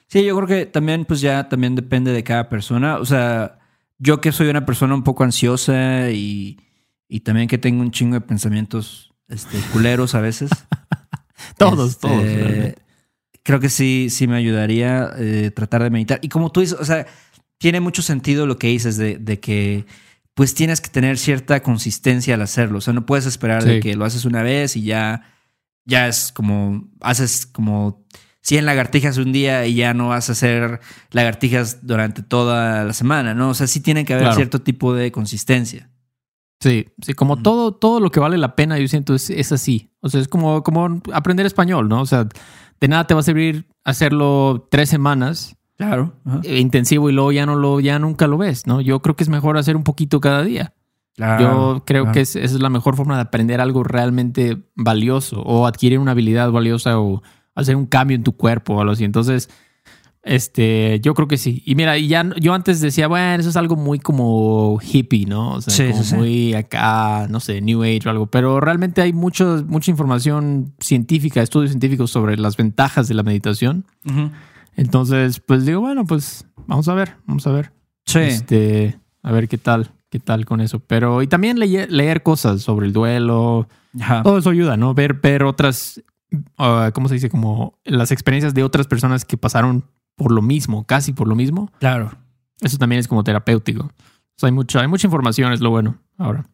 Sí, 0.08 0.24
yo 0.26 0.36
creo 0.36 0.48
que 0.48 0.66
también, 0.66 1.06
pues 1.06 1.22
ya 1.22 1.48
también 1.50 1.76
depende 1.76 2.12
de 2.12 2.24
cada 2.24 2.50
persona. 2.50 2.98
O 2.98 3.06
sea, 3.06 3.60
yo 4.00 4.20
que 4.20 4.32
soy 4.34 4.50
una 4.50 4.66
persona 4.66 4.94
un 4.96 5.04
poco 5.04 5.24
ansiosa 5.24 6.12
y, 6.12 6.60
y 7.08 7.22
también 7.22 7.48
que 7.48 7.58
tengo 7.58 7.82
un 7.82 7.92
chingo 7.92 8.16
de 8.16 8.22
pensamientos 8.22 9.14
este, 9.30 9.58
culeros 9.72 10.14
a 10.14 10.22
veces. 10.22 10.50
Todos, 11.58 11.92
Este, 11.92 12.08
todos. 12.08 12.24
realmente. 12.24 12.76
Creo 13.44 13.60
que 13.60 13.70
sí, 13.70 14.08
sí 14.10 14.28
me 14.28 14.36
ayudaría 14.38 15.12
eh, 15.18 15.52
tratar 15.56 15.84
de 15.84 15.90
meditar. 15.90 16.20
Y 16.22 16.30
como 16.30 16.52
tú 16.52 16.62
dices, 16.62 16.78
o 16.80 16.86
sea, 16.86 17.06
tiene 17.58 17.80
mucho 17.80 18.02
sentido 18.02 18.46
lo 18.46 18.58
que 18.58 18.68
dices 18.68 18.98
de, 18.98 19.18
de 19.18 19.40
que 19.40 19.86
pues 20.34 20.54
tienes 20.54 20.82
que 20.82 20.90
tener 20.90 21.18
cierta 21.18 21.62
consistencia 21.64 22.36
al 22.36 22.42
hacerlo. 22.42 22.80
O 22.80 22.82
sea, 22.82 22.94
no 22.94 23.06
puedes 23.06 23.26
esperar 23.26 23.64
de 23.64 23.80
que 23.80 23.96
lo 23.96 24.04
haces 24.04 24.26
una 24.26 24.44
vez 24.44 24.76
y 24.76 24.84
ya, 24.84 25.24
ya 25.86 26.08
es 26.10 26.34
como, 26.34 26.90
haces 27.00 27.46
como 27.46 28.06
100 28.42 28.66
lagartijas 28.66 29.18
un 29.18 29.32
día 29.32 29.66
y 29.66 29.76
ya 29.76 29.94
no 29.94 30.10
vas 30.10 30.28
a 30.30 30.34
hacer 30.34 30.82
lagartijas 31.12 31.88
durante 31.88 32.22
toda 32.22 32.84
la 32.84 32.92
semana, 32.94 33.34
¿no? 33.34 33.50
O 33.50 33.54
sea, 33.54 33.66
sí 33.68 33.80
tiene 33.80 34.04
que 34.04 34.14
haber 34.14 34.26
Claro. 34.26 34.36
cierto 34.36 34.62
tipo 34.62 34.94
de 34.94 35.12
consistencia. 35.14 35.90
Sí, 36.60 36.88
sí, 37.02 37.14
como 37.14 37.38
Mm. 37.38 37.44
todo, 37.44 37.72
todo 37.74 38.00
lo 38.02 38.12
que 38.12 38.20
vale 38.20 38.38
la 38.38 38.56
pena, 38.56 38.78
yo 38.78 38.88
siento 38.90 39.16
es, 39.16 39.30
es 39.30 39.52
así. 39.54 39.90
O 40.02 40.10
sea, 40.10 40.20
es 40.20 40.28
como, 40.28 40.64
como 40.64 41.02
aprender 41.14 41.46
español, 41.46 41.88
¿no? 41.88 42.02
O 42.02 42.06
sea, 42.06 42.28
de 42.82 42.88
nada 42.90 43.08
te 43.08 43.14
va 43.14 43.22
a 43.22 43.24
servir 43.24 43.68
hacerlo 43.86 44.68
tres 44.70 44.90
semanas 44.90 45.56
Claro. 45.78 46.14
Ajá. 46.26 46.40
eh, 46.44 46.60
intensivo 46.60 47.10
y 47.10 47.14
luego 47.14 47.32
ya 47.34 47.46
no 47.46 47.56
lo, 47.56 47.80
ya 47.82 48.00
nunca 48.00 48.28
lo 48.28 48.38
ves, 48.38 48.66
¿no? 48.66 48.80
Yo 48.82 49.02
creo 49.02 49.16
que 49.16 49.24
es 49.24 49.30
mejor 49.30 49.58
hacer 49.58 49.76
un 49.76 49.84
poquito 49.84 50.22
cada 50.22 50.44
día. 50.44 50.74
Claro, 51.16 51.42
Yo 51.78 51.84
creo 51.86 52.04
claro. 52.04 52.14
que 52.14 52.22
es- 52.22 52.36
esa 52.36 52.56
es 52.56 52.62
la 52.62 52.70
mejor 52.70 52.96
forma 52.96 53.16
de 53.16 53.22
aprender 53.22 53.60
algo 53.62 53.84
realmente 53.84 54.58
valioso 54.76 55.42
o 55.42 55.66
adquirir 55.68 56.00
una 56.00 56.12
habilidad 56.12 56.52
valiosa 56.52 57.00
o 57.00 57.22
hacer 57.56 57.76
un 57.76 57.86
cambio 57.86 58.16
en 58.16 58.24
tu 58.24 58.34
cuerpo 58.38 58.74
o 58.76 58.82
algo 58.82 58.94
así. 58.94 59.04
Entonces, 59.06 59.50
este, 60.24 61.00
yo 61.02 61.14
creo 61.14 61.28
que 61.28 61.38
sí. 61.38 61.62
Y 61.66 61.76
mira, 61.76 61.98
ya 62.00 62.26
yo 62.42 62.54
antes 62.54 62.82
decía, 62.82 63.08
bueno, 63.08 63.40
eso 63.42 63.50
es 63.50 63.56
algo 63.58 63.76
muy 63.76 64.00
como 64.00 64.80
hippie, 64.82 65.26
¿no? 65.26 65.52
O 65.54 65.62
sea, 65.62 65.74
Sí, 65.74 65.92
como 65.92 66.04
sí, 66.04 66.16
muy 66.16 66.54
acá, 66.56 67.28
no 67.30 67.40
sé, 67.40 67.62
New 67.62 67.84
Age 67.84 68.02
o 68.08 68.10
algo. 68.10 68.26
Pero 68.28 68.60
realmente 68.60 69.02
hay 69.02 69.14
mucho, 69.14 69.64
mucha 69.68 69.92
información 69.92 70.74
científica, 70.80 71.42
estudios 71.42 71.72
científicos 71.72 72.10
sobre 72.12 72.38
las 72.38 72.58
ventajas 72.58 73.08
de 73.08 73.14
la 73.14 73.24
meditación. 73.24 73.86
Entonces, 74.76 75.40
pues 75.40 75.66
digo, 75.66 75.82
bueno, 75.82 76.06
pues 76.06 76.46
vamos 76.68 76.88
a 76.88 76.94
ver, 76.94 77.16
vamos 77.26 77.46
a 77.48 77.52
ver. 77.52 77.72
Sí. 78.06 78.20
Este, 78.20 79.00
a 79.24 79.32
ver 79.32 79.48
qué 79.48 79.58
tal, 79.58 79.92
qué 80.10 80.20
tal 80.20 80.46
con 80.46 80.62
eso. 80.62 80.80
Pero, 80.80 81.22
y 81.22 81.28
también 81.28 81.60
leer, 81.60 81.92
leer 81.92 82.24
cosas 82.24 82.62
sobre 82.62 82.86
el 82.86 82.94
duelo, 82.94 83.68
Ajá. 84.00 84.24
todo 84.24 84.38
eso 84.38 84.50
ayuda, 84.50 84.78
¿no? 84.78 84.94
Ver, 84.94 85.14
ver 85.16 85.44
otras, 85.44 86.02
ah, 86.58 86.92
¿cómo 86.94 87.08
se 87.08 87.16
dice? 87.16 87.30
Como 87.30 87.80
las 87.84 88.12
experiencias 88.12 88.54
de 88.54 88.64
otras 88.64 88.88
personas 88.88 89.26
que 89.26 89.38
pasaron 89.38 89.86
por 90.16 90.32
lo 90.32 90.42
mismo, 90.42 90.86
casi 90.86 91.14
por 91.14 91.28
lo 91.28 91.36
mismo. 91.36 91.72
Claro. 91.80 92.12
Eso 92.62 92.78
también 92.78 93.00
es 93.00 93.08
como 93.08 93.24
terapéutico. 93.24 93.84
O 93.86 94.38
sea, 94.38 94.48
hay 94.48 94.54
mucha, 94.54 94.82
hay 94.82 94.88
mucha 94.88 95.08
información, 95.08 95.54
es 95.54 95.62
lo 95.62 95.70
bueno 95.70 95.98
ahora. 96.18 96.46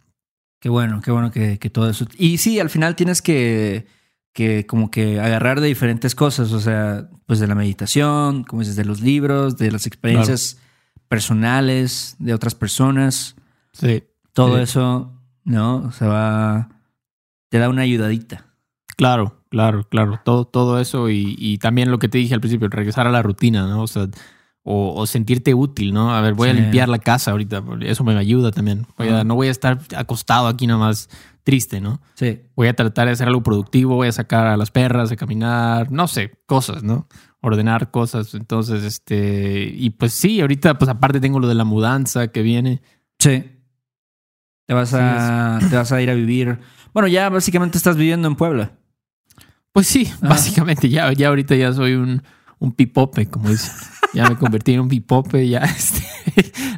Qué 0.59 0.69
bueno, 0.69 1.01
qué 1.01 1.11
bueno 1.11 1.31
que, 1.31 1.57
que 1.57 1.69
todo 1.71 1.89
eso. 1.89 2.05
Y 2.17 2.37
sí, 2.37 2.59
al 2.59 2.69
final 2.69 2.95
tienes 2.95 3.21
que, 3.23 3.87
que 4.33 4.65
como 4.65 4.89
que 4.91 5.19
agarrar 5.19 5.59
de 5.61 5.67
diferentes 5.67 6.15
cosas, 6.15 6.51
o 6.53 6.59
sea, 6.59 7.09
pues 7.25 7.39
de 7.39 7.47
la 7.47 7.55
meditación, 7.55 8.43
como 8.43 8.61
dices, 8.61 8.75
de 8.77 8.85
los 8.85 9.01
libros, 9.01 9.57
de 9.57 9.71
las 9.71 9.85
experiencias 9.87 10.57
personales 11.09 12.15
de 12.19 12.33
otras 12.33 12.55
personas, 12.55 13.35
Sí. 13.73 14.03
todo 14.33 14.55
Sí. 14.57 14.63
eso, 14.63 15.11
¿no? 15.43 15.91
Se 15.91 16.05
va, 16.07 16.69
te 17.49 17.57
da 17.59 17.67
una 17.67 17.81
ayudadita. 17.81 18.45
Claro, 18.95 19.43
claro, 19.49 19.83
claro. 19.89 20.21
Todo, 20.23 20.45
todo 20.45 20.79
eso 20.79 21.09
y, 21.09 21.35
y 21.37 21.57
también 21.57 21.91
lo 21.91 21.99
que 21.99 22.07
te 22.07 22.17
dije 22.17 22.33
al 22.33 22.39
principio, 22.39 22.69
regresar 22.69 23.07
a 23.07 23.11
la 23.11 23.21
rutina, 23.21 23.67
¿no? 23.67 23.83
O 23.83 23.87
sea, 23.87 24.07
o, 24.63 24.93
o 24.95 25.05
sentirte 25.07 25.53
útil, 25.53 25.93
¿no? 25.93 26.15
A 26.15 26.21
ver, 26.21 26.33
voy 26.35 26.47
a 26.49 26.53
limpiar 26.53 26.87
la 26.87 26.99
casa 26.99 27.31
ahorita, 27.31 27.61
eso 27.81 28.03
me 28.05 28.15
ayuda 28.15 28.51
también. 28.51 28.85
Voy 28.97 29.09
a- 29.09 29.23
no 29.25 29.35
voy 29.35 29.47
a 29.47 29.51
estar 29.51 29.79
acostado 29.97 30.47
aquí 30.47 30.67
nomás 30.67 31.09
triste, 31.43 31.81
¿no? 31.81 32.01
Sí. 32.15 32.41
Voy 32.55 32.67
a 32.67 32.75
tratar 32.75 33.07
de 33.07 33.13
hacer 33.13 33.27
algo 33.27 33.43
productivo, 33.43 33.95
voy 33.95 34.07
a 34.07 34.11
sacar 34.11 34.47
a 34.47 34.57
las 34.57 34.71
perras 34.71 35.11
a 35.11 35.15
caminar, 35.15 35.91
no 35.91 36.07
sé, 36.07 36.31
cosas, 36.45 36.83
¿no? 36.83 37.07
Ordenar 37.41 37.91
cosas. 37.91 38.33
Entonces, 38.33 38.83
este, 38.83 39.71
y 39.75 39.91
pues 39.91 40.13
sí, 40.13 40.41
ahorita, 40.41 40.77
pues 40.77 40.89
aparte 40.89 41.19
tengo 41.19 41.39
lo 41.39 41.47
de 41.47 41.55
la 41.55 41.63
mudanza 41.63 42.27
que 42.27 42.41
viene. 42.41 42.81
Sí. 43.19 43.43
Te 44.67 44.73
vas 44.73 44.93
a, 44.93 45.59
te 45.69 45.75
vas 45.75 45.91
a 45.91 46.01
ir 46.01 46.09
a 46.09 46.13
vivir. 46.13 46.59
Bueno, 46.93 47.07
ya 47.07 47.29
básicamente 47.29 47.77
estás 47.77 47.97
viviendo 47.97 48.27
en 48.27 48.35
Puebla. 48.35 48.71
Pues 49.73 49.87
sí, 49.87 50.07
Ajá. 50.17 50.29
básicamente 50.29 50.89
ya, 50.89 51.11
ya 51.13 51.29
ahorita 51.29 51.55
ya 51.55 51.73
soy 51.73 51.93
un, 51.93 52.21
un 52.59 52.71
pipope, 52.73 53.27
como 53.27 53.49
dicen. 53.49 53.73
Ya 54.13 54.27
me 54.29 54.37
convertí 54.37 54.73
en 54.73 54.81
un 54.81 54.89
pipope, 54.89 55.47
ya 55.47 55.59
este, 55.77 56.03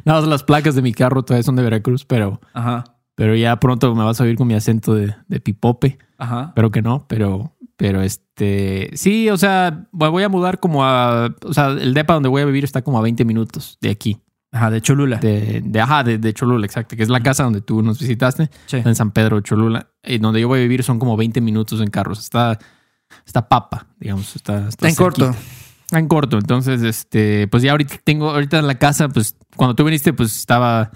nada 0.04 0.20
más 0.20 0.28
las 0.28 0.44
placas 0.44 0.74
de 0.74 0.82
mi 0.82 0.92
carro 0.92 1.24
todavía 1.24 1.42
son 1.42 1.56
de 1.56 1.62
Veracruz, 1.62 2.04
pero, 2.04 2.40
Ajá. 2.52 2.84
Pero 3.14 3.34
ya 3.36 3.58
pronto 3.60 3.94
me 3.94 4.04
vas 4.04 4.20
a 4.20 4.24
oír 4.24 4.36
con 4.36 4.46
mi 4.46 4.54
acento 4.54 4.94
de, 4.94 5.14
de 5.28 5.40
pipope. 5.40 5.98
Ajá. 6.18 6.46
Espero 6.48 6.70
que 6.70 6.82
no, 6.82 7.06
pero, 7.08 7.54
pero 7.76 8.02
este, 8.02 8.90
sí, 8.94 9.28
o 9.30 9.36
sea, 9.36 9.86
voy 9.92 10.22
a 10.22 10.28
mudar 10.28 10.60
como 10.60 10.84
a, 10.84 11.34
o 11.44 11.52
sea, 11.54 11.68
el 11.68 11.94
depa 11.94 12.14
donde 12.14 12.28
voy 12.28 12.42
a 12.42 12.44
vivir 12.46 12.64
está 12.64 12.82
como 12.82 12.98
a 12.98 13.02
20 13.02 13.24
minutos 13.24 13.78
de 13.80 13.90
aquí, 13.90 14.20
Ajá, 14.52 14.70
de 14.70 14.80
Cholula. 14.80 15.16
de, 15.18 15.62
de 15.64 15.80
ajá, 15.80 16.04
de, 16.04 16.18
de 16.18 16.32
Cholula, 16.32 16.64
exacto, 16.66 16.96
que 16.96 17.02
es 17.02 17.08
la 17.08 17.20
casa 17.20 17.42
donde 17.44 17.60
tú 17.60 17.82
nos 17.82 17.98
visitaste, 17.98 18.50
Sí. 18.66 18.76
en 18.84 18.94
San 18.94 19.10
Pedro, 19.10 19.40
Cholula, 19.40 19.88
y 20.04 20.18
donde 20.18 20.40
yo 20.40 20.48
voy 20.48 20.60
a 20.60 20.62
vivir 20.62 20.82
son 20.82 20.98
como 20.98 21.16
20 21.16 21.40
minutos 21.40 21.80
en 21.80 21.88
carros, 21.90 22.20
está, 22.20 22.58
está 23.26 23.48
papa, 23.48 23.86
digamos, 23.98 24.34
está, 24.36 24.68
Está 24.68 24.88
en 24.88 24.94
corto. 24.94 25.34
Está 25.84 25.98
en 25.98 26.08
corto, 26.08 26.38
entonces, 26.38 26.82
este, 26.82 27.46
pues 27.48 27.62
ya 27.62 27.72
ahorita 27.72 27.96
tengo, 28.04 28.30
ahorita 28.30 28.58
en 28.58 28.66
la 28.66 28.76
casa, 28.76 29.08
pues 29.08 29.36
cuando 29.56 29.74
tú 29.74 29.84
viniste, 29.84 30.12
pues 30.12 30.34
estaba 30.36 30.90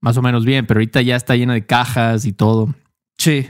más 0.00 0.16
o 0.16 0.22
menos 0.22 0.44
bien, 0.44 0.66
pero 0.66 0.78
ahorita 0.78 1.02
ya 1.02 1.16
está 1.16 1.36
llena 1.36 1.54
de 1.54 1.66
cajas 1.66 2.24
y 2.24 2.32
todo. 2.32 2.74
Sí. 3.18 3.48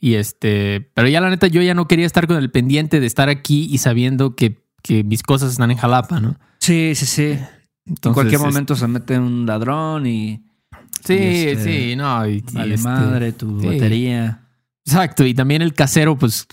Y 0.00 0.14
este, 0.14 0.90
pero 0.94 1.08
ya 1.08 1.20
la 1.20 1.30
neta, 1.30 1.46
yo 1.46 1.62
ya 1.62 1.74
no 1.74 1.88
quería 1.88 2.06
estar 2.06 2.26
con 2.26 2.36
el 2.36 2.50
pendiente 2.50 3.00
de 3.00 3.06
estar 3.06 3.28
aquí 3.28 3.66
y 3.70 3.78
sabiendo 3.78 4.36
que, 4.36 4.62
que 4.82 5.02
mis 5.04 5.22
cosas 5.22 5.52
están 5.52 5.70
en 5.70 5.78
Jalapa, 5.78 6.20
¿no? 6.20 6.36
Sí, 6.60 6.94
sí, 6.94 7.06
sí. 7.06 7.38
en 7.86 8.12
cualquier 8.12 8.40
momento 8.40 8.76
se 8.76 8.86
mete 8.86 9.18
un 9.18 9.46
ladrón 9.46 10.06
y 10.06 10.46
Sí, 11.06 11.14
y 11.14 11.48
este, 11.48 11.64
sí, 11.64 11.96
no. 11.96 12.26
Y, 12.26 12.42
vale 12.52 12.74
este, 12.74 12.88
madre 12.88 13.32
tu 13.32 13.60
sí. 13.60 13.66
batería. 13.66 14.42
Exacto. 14.84 15.24
Y 15.24 15.34
también 15.34 15.62
el 15.62 15.72
casero, 15.74 16.16
pues, 16.18 16.46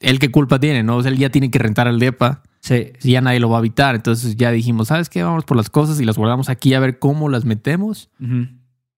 él 0.00 0.18
qué 0.18 0.30
culpa 0.30 0.60
tiene, 0.60 0.82
¿no? 0.82 0.96
O 0.96 1.02
sea, 1.02 1.10
él 1.10 1.18
ya 1.18 1.30
tiene 1.30 1.50
que 1.50 1.58
rentar 1.58 1.88
el 1.88 1.98
depa. 1.98 2.42
Si 2.60 2.92
ya 3.02 3.20
nadie 3.20 3.40
lo 3.40 3.48
va 3.48 3.56
a 3.56 3.58
habitar. 3.60 3.94
Entonces 3.94 4.36
ya 4.36 4.50
dijimos, 4.50 4.88
¿sabes 4.88 5.08
qué? 5.08 5.22
Vamos 5.22 5.44
por 5.44 5.56
las 5.56 5.70
cosas 5.70 6.00
y 6.00 6.04
las 6.04 6.16
guardamos 6.16 6.48
aquí 6.48 6.74
a 6.74 6.80
ver 6.80 6.98
cómo 6.98 7.28
las 7.28 7.44
metemos. 7.44 8.10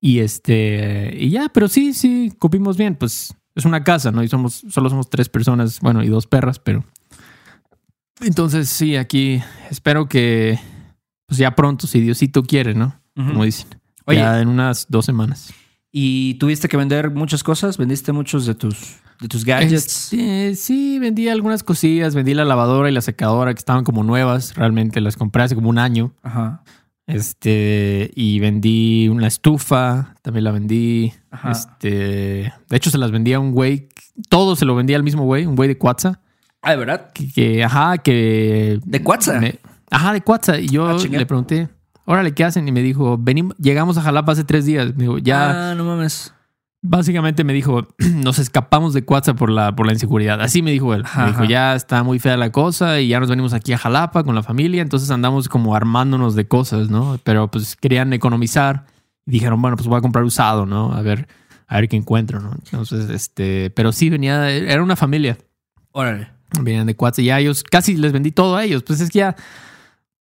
Y 0.00 0.20
este, 0.20 1.14
y 1.18 1.30
ya, 1.30 1.48
pero 1.52 1.68
sí, 1.68 1.92
sí, 1.92 2.32
cupimos 2.38 2.76
bien. 2.76 2.96
Pues 2.96 3.34
es 3.54 3.64
una 3.64 3.84
casa, 3.84 4.10
¿no? 4.10 4.22
Y 4.22 4.28
somos, 4.28 4.64
solo 4.68 4.88
somos 4.88 5.10
tres 5.10 5.28
personas, 5.28 5.80
bueno, 5.80 6.02
y 6.02 6.08
dos 6.08 6.26
perras, 6.26 6.58
pero. 6.58 6.84
Entonces, 8.20 8.68
sí, 8.68 8.96
aquí 8.96 9.42
espero 9.70 10.08
que, 10.08 10.58
pues 11.26 11.38
ya 11.38 11.54
pronto, 11.54 11.86
si 11.86 12.00
Diosito 12.00 12.42
quiere, 12.42 12.74
¿no? 12.74 13.00
Ujú. 13.16 13.28
Como 13.28 13.44
dicen. 13.44 13.68
Oye. 14.06 14.18
Ya 14.18 14.40
en 14.40 14.48
unas 14.48 14.86
dos 14.88 15.06
semanas. 15.06 15.52
¿Y 15.92 16.34
tuviste 16.34 16.68
que 16.68 16.76
vender 16.76 17.10
muchas 17.10 17.42
cosas? 17.42 17.76
¿Vendiste 17.76 18.12
muchos 18.12 18.46
de 18.46 18.54
tus, 18.54 18.96
de 19.20 19.26
tus 19.28 19.44
gadgets? 19.44 20.12
Este, 20.12 20.54
sí, 20.54 20.98
vendí 21.00 21.28
algunas 21.28 21.62
cosillas, 21.64 22.14
vendí 22.14 22.32
la 22.34 22.44
lavadora 22.44 22.88
y 22.88 22.92
la 22.92 23.00
secadora 23.00 23.52
que 23.52 23.58
estaban 23.58 23.82
como 23.84 24.04
nuevas, 24.04 24.54
realmente 24.54 25.00
las 25.00 25.16
compré 25.16 25.42
hace 25.42 25.54
como 25.56 25.68
un 25.68 25.78
año. 25.78 26.12
Ajá. 26.22 26.62
Este, 27.08 28.12
y 28.14 28.38
vendí 28.38 29.08
una 29.08 29.26
estufa, 29.26 30.14
también 30.22 30.44
la 30.44 30.52
vendí. 30.52 31.12
Ajá. 31.32 31.50
Este, 31.50 32.52
de 32.68 32.76
hecho, 32.76 32.90
se 32.90 32.98
las 32.98 33.10
vendía 33.10 33.36
a 33.36 33.40
un 33.40 33.50
güey, 33.50 33.88
todo 34.28 34.54
se 34.54 34.64
lo 34.64 34.76
vendía 34.76 34.96
al 34.96 35.02
mismo 35.02 35.24
güey, 35.24 35.44
un 35.44 35.56
güey 35.56 35.68
de 35.68 35.76
Cuatza, 35.76 36.20
Ah, 36.62 36.70
¿de 36.72 36.76
verdad? 36.76 37.10
que, 37.12 37.28
que, 37.32 37.64
ajá, 37.64 37.98
que. 37.98 38.78
¿De 38.84 39.02
Cuatza? 39.02 39.40
me- 39.40 39.58
ajá, 39.90 40.12
de 40.12 40.20
Cuatza. 40.20 40.60
Y 40.60 40.68
yo 40.68 40.86
Ah, 40.88 40.96
le 41.10 41.26
pregunté, 41.26 41.68
órale, 42.04 42.32
¿qué 42.34 42.44
hacen? 42.44 42.66
Y 42.68 42.72
me 42.72 42.82
dijo, 42.82 43.16
venimos, 43.18 43.56
llegamos 43.58 43.96
a 43.98 44.02
Jalapa 44.02 44.32
hace 44.32 44.44
tres 44.44 44.66
días. 44.66 44.94
Me 44.96 45.04
dijo, 45.04 45.18
ya, 45.18 45.70
Ah, 45.70 45.74
no 45.74 45.84
mames. 45.84 46.32
básicamente 46.82 47.44
me 47.44 47.52
dijo, 47.52 47.86
nos 47.98 48.38
escapamos 48.38 48.94
de 48.94 49.04
Cuatza 49.04 49.34
por 49.34 49.50
la, 49.50 49.74
por 49.76 49.86
la 49.86 49.92
inseguridad. 49.92 50.40
Así 50.40 50.62
me 50.62 50.70
dijo 50.70 50.94
él. 50.94 51.02
Ajá, 51.04 51.22
Me 51.22 51.26
dijo, 51.28 51.40
ajá. 51.42 51.48
ya 51.50 51.74
está 51.74 52.02
muy 52.02 52.18
fea 52.18 52.36
la 52.36 52.50
cosa 52.52 53.00
y 53.00 53.08
ya 53.08 53.20
nos 53.20 53.28
venimos 53.28 53.52
aquí 53.52 53.72
a 53.72 53.78
Jalapa 53.78 54.24
con 54.24 54.34
la 54.34 54.42
familia. 54.42 54.82
Entonces 54.82 55.10
andamos 55.10 55.48
como 55.48 55.74
armándonos 55.76 56.34
de 56.34 56.46
cosas, 56.48 56.90
¿no? 56.90 57.18
Pero 57.24 57.50
pues 57.50 57.76
querían 57.76 58.12
economizar. 58.12 58.86
Y 59.26 59.32
dijeron, 59.32 59.60
bueno, 59.62 59.76
pues 59.76 59.86
voy 59.88 59.98
a 59.98 60.00
comprar 60.00 60.24
usado, 60.24 60.66
¿no? 60.66 60.92
A 60.92 61.02
ver, 61.02 61.28
a 61.68 61.76
ver 61.76 61.88
qué 61.88 61.96
encuentro, 61.96 62.40
¿no? 62.40 62.52
Entonces, 62.64 63.10
este, 63.10 63.70
pero 63.70 63.92
sí 63.92 64.10
venía, 64.10 64.50
era 64.50 64.82
una 64.82 64.96
familia. 64.96 65.36
Órale. 65.92 66.28
Venían 66.60 66.86
de 66.86 66.96
Cuatza 66.96 67.22
y 67.22 67.26
ya 67.26 67.38
ellos, 67.38 67.62
casi 67.62 67.96
les 67.96 68.10
vendí 68.12 68.32
todo 68.32 68.56
a 68.56 68.64
ellos. 68.64 68.82
Pues 68.82 69.00
es 69.00 69.10
que 69.10 69.18
ya, 69.20 69.36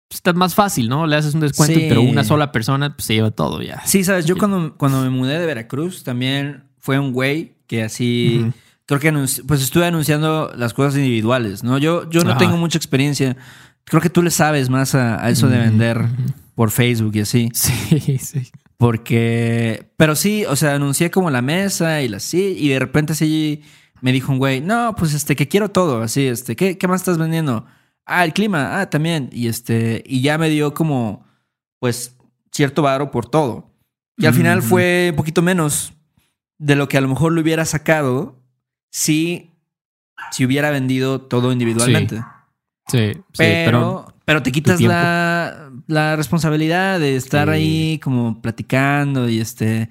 está 0.09 0.33
más 0.33 0.55
fácil, 0.55 0.87
¿no? 0.89 1.07
Le 1.07 1.15
haces 1.15 1.33
un 1.33 1.41
descuento, 1.41 1.79
Sí. 1.79 1.85
pero 1.89 2.01
una 2.01 2.23
sola 2.23 2.51
persona 2.51 2.95
pues, 2.95 3.05
se 3.05 3.15
lleva 3.15 3.31
todo 3.31 3.61
ya. 3.61 3.81
Sí, 3.85 4.03
sabes, 4.03 4.25
yo 4.25 4.35
Sí. 4.35 4.39
cuando, 4.39 4.75
cuando 4.77 5.01
me 5.01 5.09
mudé 5.09 5.39
de 5.39 5.45
Veracruz 5.45 6.03
también 6.03 6.63
fue 6.79 6.99
un 6.99 7.11
güey 7.13 7.55
que 7.67 7.83
así, 7.83 8.45
creo 8.85 8.99
que 8.99 9.11
pues 9.47 9.61
estuve 9.61 9.85
anunciando 9.85 10.51
las 10.55 10.73
cosas 10.73 10.95
individuales, 10.97 11.63
¿no? 11.63 11.77
Yo, 11.77 12.09
yo 12.09 12.21
no 12.23 12.31
Ajá. 12.31 12.39
tengo 12.39 12.57
mucha 12.57 12.77
experiencia. 12.77 13.35
Creo 13.83 14.01
que 14.01 14.09
tú 14.09 14.21
le 14.23 14.31
sabes 14.31 14.69
más 14.69 14.95
a, 14.95 15.23
a 15.23 15.29
eso 15.29 15.47
de 15.47 15.57
vender 15.57 16.05
por 16.55 16.71
Facebook 16.71 17.15
y 17.15 17.19
así. 17.21 17.49
Sí, 17.53 18.17
sí. 18.19 18.51
Porque, 18.77 19.89
pero 19.97 20.15
sí, 20.15 20.45
o 20.47 20.55
sea, 20.55 20.75
anuncié 20.75 21.09
como 21.09 21.29
la 21.31 21.41
mesa 21.41 22.01
y 22.01 22.07
la 22.07 22.19
sí, 22.19 22.55
y 22.59 22.69
de 22.69 22.79
repente 22.79 23.13
así 23.13 23.61
me 24.01 24.11
dijo 24.11 24.31
un 24.31 24.37
güey, 24.37 24.61
no, 24.61 24.95
pues 24.97 25.13
este, 25.13 25.35
que 25.35 25.47
quiero 25.47 25.69
todo, 25.69 26.01
así, 26.01 26.27
este, 26.27 26.55
¿qué, 26.55 26.77
qué 26.77 26.87
más 26.87 27.01
estás 27.01 27.17
vendiendo? 27.17 27.65
Ah, 28.05 28.23
el 28.23 28.33
clima, 28.33 28.79
ah, 28.79 28.89
también, 28.89 29.29
y 29.31 29.47
este, 29.47 30.03
y 30.05 30.21
ya 30.21 30.37
me 30.37 30.49
dio 30.49 30.73
como, 30.73 31.25
pues, 31.79 32.15
cierto 32.51 32.81
varo 32.81 33.11
por 33.11 33.25
todo. 33.27 33.71
Y 34.17 34.25
al 34.27 34.33
final 34.33 34.59
Ujú. 34.59 34.67
fue 34.67 35.07
un 35.11 35.15
poquito 35.17 35.41
menos 35.41 35.93
de 36.57 36.75
lo 36.75 36.87
que 36.87 36.97
a 36.97 37.01
lo 37.01 37.07
mejor 37.09 37.33
lo 37.33 37.41
hubiera 37.41 37.65
sacado 37.65 38.41
si, 38.91 39.51
si 40.31 40.45
hubiera 40.45 40.69
vendido 40.71 41.19
todo 41.21 41.51
individualmente. 41.51 42.23
Sí, 42.87 43.11
sí, 43.13 43.21
Pero, 43.37 44.13
pero, 44.25 44.43
te 44.43 44.51
quitas 44.51 44.79
la, 44.79 45.71
la 45.87 46.15
responsabilidad 46.15 46.99
de 46.99 47.15
estar 47.15 47.47
Sí. 47.47 47.53
ahí 47.53 47.99
como 47.99 48.41
platicando 48.41 49.27
y 49.27 49.39
este 49.39 49.89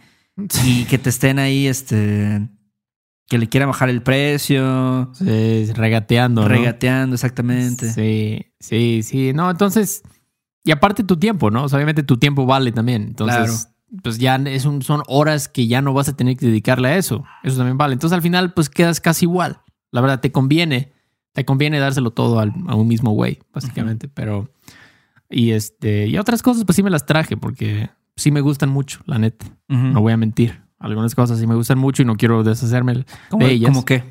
y 0.64 0.84
que 0.84 0.98
te 0.98 1.10
estén 1.10 1.38
ahí, 1.38 1.66
este, 1.66 2.48
que 3.28 3.38
le 3.38 3.48
quieran 3.48 3.68
bajar 3.70 3.88
el 3.88 4.02
precio, 4.02 5.10
Sí, 5.14 5.72
regateando. 5.72 6.42
¿no? 6.42 6.48
regateando 6.48 7.14
exactamente. 7.14 7.90
Sí, 7.92 8.46
sí, 8.60 9.02
sí. 9.02 9.32
No, 9.32 9.50
entonces. 9.50 10.02
Y 10.64 10.70
aparte 10.70 11.04
tu 11.04 11.16
tiempo, 11.18 11.50
¿no? 11.50 11.64
O 11.64 11.68
sea, 11.68 11.76
obviamente 11.76 12.02
tu 12.02 12.16
tiempo 12.16 12.46
vale 12.46 12.72
también. 12.72 13.02
Entonces, 13.02 13.68
pues 14.02 14.18
ya 14.18 14.36
es 14.36 14.64
un, 14.64 14.82
son 14.82 15.02
horas 15.08 15.48
que 15.48 15.66
ya 15.66 15.82
no 15.82 15.92
vas 15.92 16.08
a 16.08 16.16
tener 16.16 16.36
que 16.36 16.46
dedicarle 16.46 16.88
a 16.88 16.96
eso. 16.96 17.24
Eso 17.42 17.56
también 17.58 17.76
vale. 17.78 17.92
Entonces 17.92 18.14
al 18.14 18.22
final, 18.22 18.52
pues 18.54 18.68
quedas 18.70 19.00
casi 19.00 19.26
igual. 19.26 19.60
La 19.90 20.00
verdad, 20.00 20.20
te 20.20 20.32
conviene. 20.32 20.92
Te 21.32 21.44
conviene 21.44 21.78
dárselo 21.80 22.12
todo 22.12 22.38
al- 22.40 22.52
a 22.68 22.74
un 22.76 22.88
mismo 22.88 23.10
güey, 23.12 23.40
básicamente. 23.52 24.08
Pero. 24.08 24.50
Y 25.30 25.50
este. 25.52 26.06
Y 26.06 26.16
otras 26.18 26.42
cosas, 26.42 26.64
pues 26.64 26.76
sí 26.76 26.82
me 26.82 26.90
las 26.90 27.06
traje 27.06 27.36
porque 27.36 27.90
sí 28.16 28.30
me 28.30 28.40
gustan 28.40 28.70
mucho, 28.70 29.00
la 29.06 29.18
neta. 29.18 29.46
No 29.68 30.00
voy 30.00 30.12
a 30.12 30.16
mentir. 30.16 30.62
Algunas 30.78 31.14
cosas 31.14 31.38
sí 31.38 31.46
me 31.46 31.54
gustan 31.54 31.78
mucho 31.78 32.02
y 32.02 32.04
no 32.04 32.16
quiero 32.16 32.42
deshacerme 32.42 33.04
¿Cómo, 33.30 33.46
de 33.46 33.52
ellas. 33.52 33.70
cómo 33.70 33.84
qué? 33.84 34.04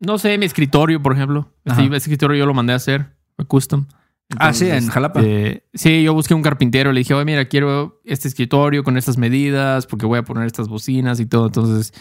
No 0.00 0.18
sé, 0.18 0.36
mi 0.38 0.46
escritorio, 0.46 1.02
por 1.02 1.12
ejemplo. 1.12 1.52
Este, 1.64 1.84
ese 1.84 1.96
escritorio 1.96 2.36
yo 2.38 2.46
lo 2.46 2.54
mandé 2.54 2.72
a 2.72 2.76
hacer, 2.76 3.14
custom. 3.46 3.86
Ah, 4.38 4.52
sí, 4.52 4.68
en 4.70 4.86
Jalapa. 4.88 5.20
eh, 5.22 5.64
sí, 5.74 6.02
yo 6.02 6.14
busqué 6.14 6.34
un 6.34 6.42
carpintero, 6.42 6.92
le 6.92 7.00
dije, 7.00 7.14
oye, 7.14 7.24
mira, 7.24 7.46
quiero 7.46 8.00
este 8.04 8.28
escritorio 8.28 8.84
con 8.84 8.96
estas 8.96 9.18
medidas, 9.18 9.86
porque 9.86 10.06
voy 10.06 10.18
a 10.18 10.22
poner 10.22 10.46
estas 10.46 10.68
bocinas 10.68 11.18
y 11.20 11.26
todo. 11.26 11.46
Entonces, 11.46 11.92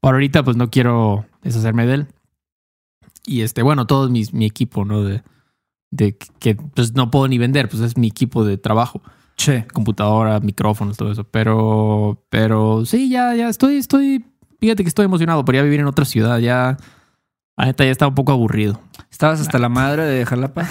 por 0.00 0.14
ahorita, 0.14 0.44
pues 0.44 0.56
no 0.56 0.70
quiero 0.70 1.24
deshacerme 1.42 1.86
de 1.86 1.94
él. 1.94 2.06
Y 3.26 3.40
este, 3.40 3.62
bueno, 3.62 3.86
todo 3.86 4.08
mi, 4.08 4.24
mi 4.32 4.44
equipo, 4.46 4.84
¿no? 4.84 5.02
De, 5.02 5.22
de 5.90 6.16
que 6.38 6.54
pues 6.56 6.94
no 6.94 7.10
puedo 7.10 7.26
ni 7.26 7.38
vender, 7.38 7.68
pues 7.68 7.82
es 7.82 7.96
mi 7.96 8.08
equipo 8.08 8.44
de 8.44 8.58
trabajo. 8.58 9.02
Che. 9.38 9.66
Computadora, 9.72 10.40
micrófonos, 10.40 10.96
todo 10.96 11.12
eso. 11.12 11.24
Pero, 11.24 12.24
pero 12.28 12.84
sí, 12.84 13.08
ya, 13.08 13.34
ya 13.34 13.48
estoy, 13.48 13.76
estoy, 13.76 14.24
fíjate 14.60 14.82
que 14.82 14.88
estoy 14.88 15.04
emocionado 15.04 15.44
por 15.44 15.54
ya 15.54 15.62
vivir 15.62 15.78
en 15.78 15.86
otra 15.86 16.04
ciudad. 16.04 16.38
Ya, 16.38 16.76
la 17.56 17.66
neta, 17.66 17.84
ya 17.84 17.92
estaba 17.92 18.08
un 18.08 18.16
poco 18.16 18.32
aburrido. 18.32 18.80
¿Estabas 19.10 19.40
hasta 19.40 19.58
la 19.58 19.68
madre 19.68 20.04
de 20.04 20.26
Jalapa? 20.26 20.66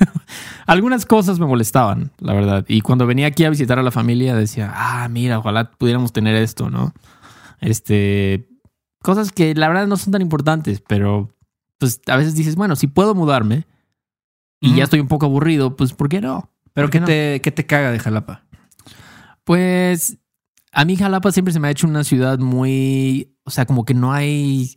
Algunas 0.66 1.04
cosas 1.04 1.38
me 1.38 1.46
molestaban, 1.46 2.10
la 2.18 2.32
verdad. 2.32 2.64
Y 2.66 2.80
cuando 2.80 3.06
venía 3.06 3.26
aquí 3.26 3.44
a 3.44 3.50
visitar 3.50 3.78
a 3.78 3.82
la 3.82 3.90
familia, 3.90 4.34
decía, 4.34 4.72
ah, 4.74 5.06
mira, 5.08 5.38
ojalá 5.38 5.70
pudiéramos 5.70 6.12
tener 6.12 6.34
esto, 6.34 6.70
¿no? 6.70 6.94
Este, 7.60 8.48
cosas 9.02 9.32
que 9.32 9.54
la 9.54 9.68
verdad 9.68 9.86
no 9.86 9.98
son 9.98 10.12
tan 10.12 10.22
importantes, 10.22 10.82
pero 10.86 11.34
pues 11.78 12.00
a 12.06 12.16
veces 12.16 12.34
dices, 12.34 12.56
bueno, 12.56 12.74
si 12.74 12.86
puedo 12.86 13.14
mudarme 13.14 13.66
y 14.60 14.74
ya 14.74 14.84
estoy 14.84 15.00
un 15.00 15.08
poco 15.08 15.26
aburrido, 15.26 15.76
pues 15.76 15.92
¿por 15.92 16.08
qué 16.08 16.20
no? 16.20 16.50
¿Pero 16.78 16.86
¿Por 16.86 16.92
qué 16.92 17.00
no? 17.00 17.06
te, 17.06 17.40
qué 17.42 17.50
te 17.52 17.66
caga 17.66 17.92
de 17.92 17.98
Jalapa? 17.98 18.44
Pues 19.44 20.18
a 20.72 20.84
mí 20.84 20.96
Jalapa 20.96 21.32
siempre 21.32 21.52
se 21.52 21.60
me 21.60 21.68
ha 21.68 21.70
hecho 21.70 21.86
una 21.86 22.04
ciudad 22.04 22.38
muy, 22.38 23.34
o 23.44 23.50
sea, 23.50 23.66
como 23.66 23.84
que 23.84 23.94
no 23.94 24.12
hay 24.12 24.74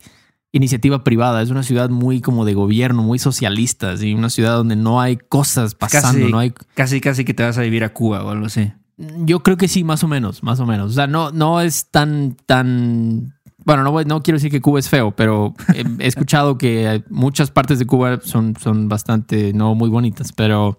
iniciativa 0.52 1.02
privada, 1.04 1.42
es 1.42 1.50
una 1.50 1.62
ciudad 1.62 1.88
muy 1.90 2.20
como 2.20 2.44
de 2.44 2.54
gobierno, 2.54 3.02
muy 3.02 3.18
socialista, 3.18 3.96
¿sí? 3.96 4.12
una 4.14 4.28
ciudad 4.30 4.56
donde 4.56 4.76
no 4.76 5.00
hay 5.00 5.16
cosas 5.16 5.74
pasando, 5.74 6.20
Casi- 6.20 6.30
no 6.32 6.38
hay 6.38 6.52
Casi, 6.74 7.00
casi 7.00 7.24
que 7.24 7.34
te 7.34 7.42
vas 7.42 7.56
a 7.58 7.62
vivir 7.62 7.84
a 7.84 7.92
Cuba 7.94 8.22
o 8.24 8.30
algo 8.30 8.46
así. 8.46 8.72
Yo 8.98 9.40
creo 9.42 9.56
que 9.56 9.68
sí, 9.68 9.82
más 9.84 10.04
o 10.04 10.08
menos, 10.08 10.42
más 10.42 10.60
o 10.60 10.66
menos. 10.66 10.90
O 10.90 10.94
sea, 10.94 11.06
no, 11.06 11.30
no 11.32 11.60
es 11.62 11.90
tan, 11.90 12.36
tan. 12.46 13.34
Bueno, 13.64 13.82
no, 13.82 14.02
no 14.04 14.22
quiero 14.22 14.36
decir 14.36 14.50
que 14.50 14.60
Cuba 14.60 14.78
es 14.78 14.88
feo, 14.90 15.12
pero 15.16 15.54
he, 15.74 15.84
he 15.98 16.06
escuchado 16.06 16.58
que 16.58 17.02
muchas 17.08 17.50
partes 17.50 17.78
de 17.78 17.86
Cuba 17.86 18.20
son, 18.22 18.54
son 18.60 18.88
bastante, 18.88 19.52
no 19.54 19.74
muy 19.74 19.88
bonitas, 19.88 20.32
pero 20.32 20.78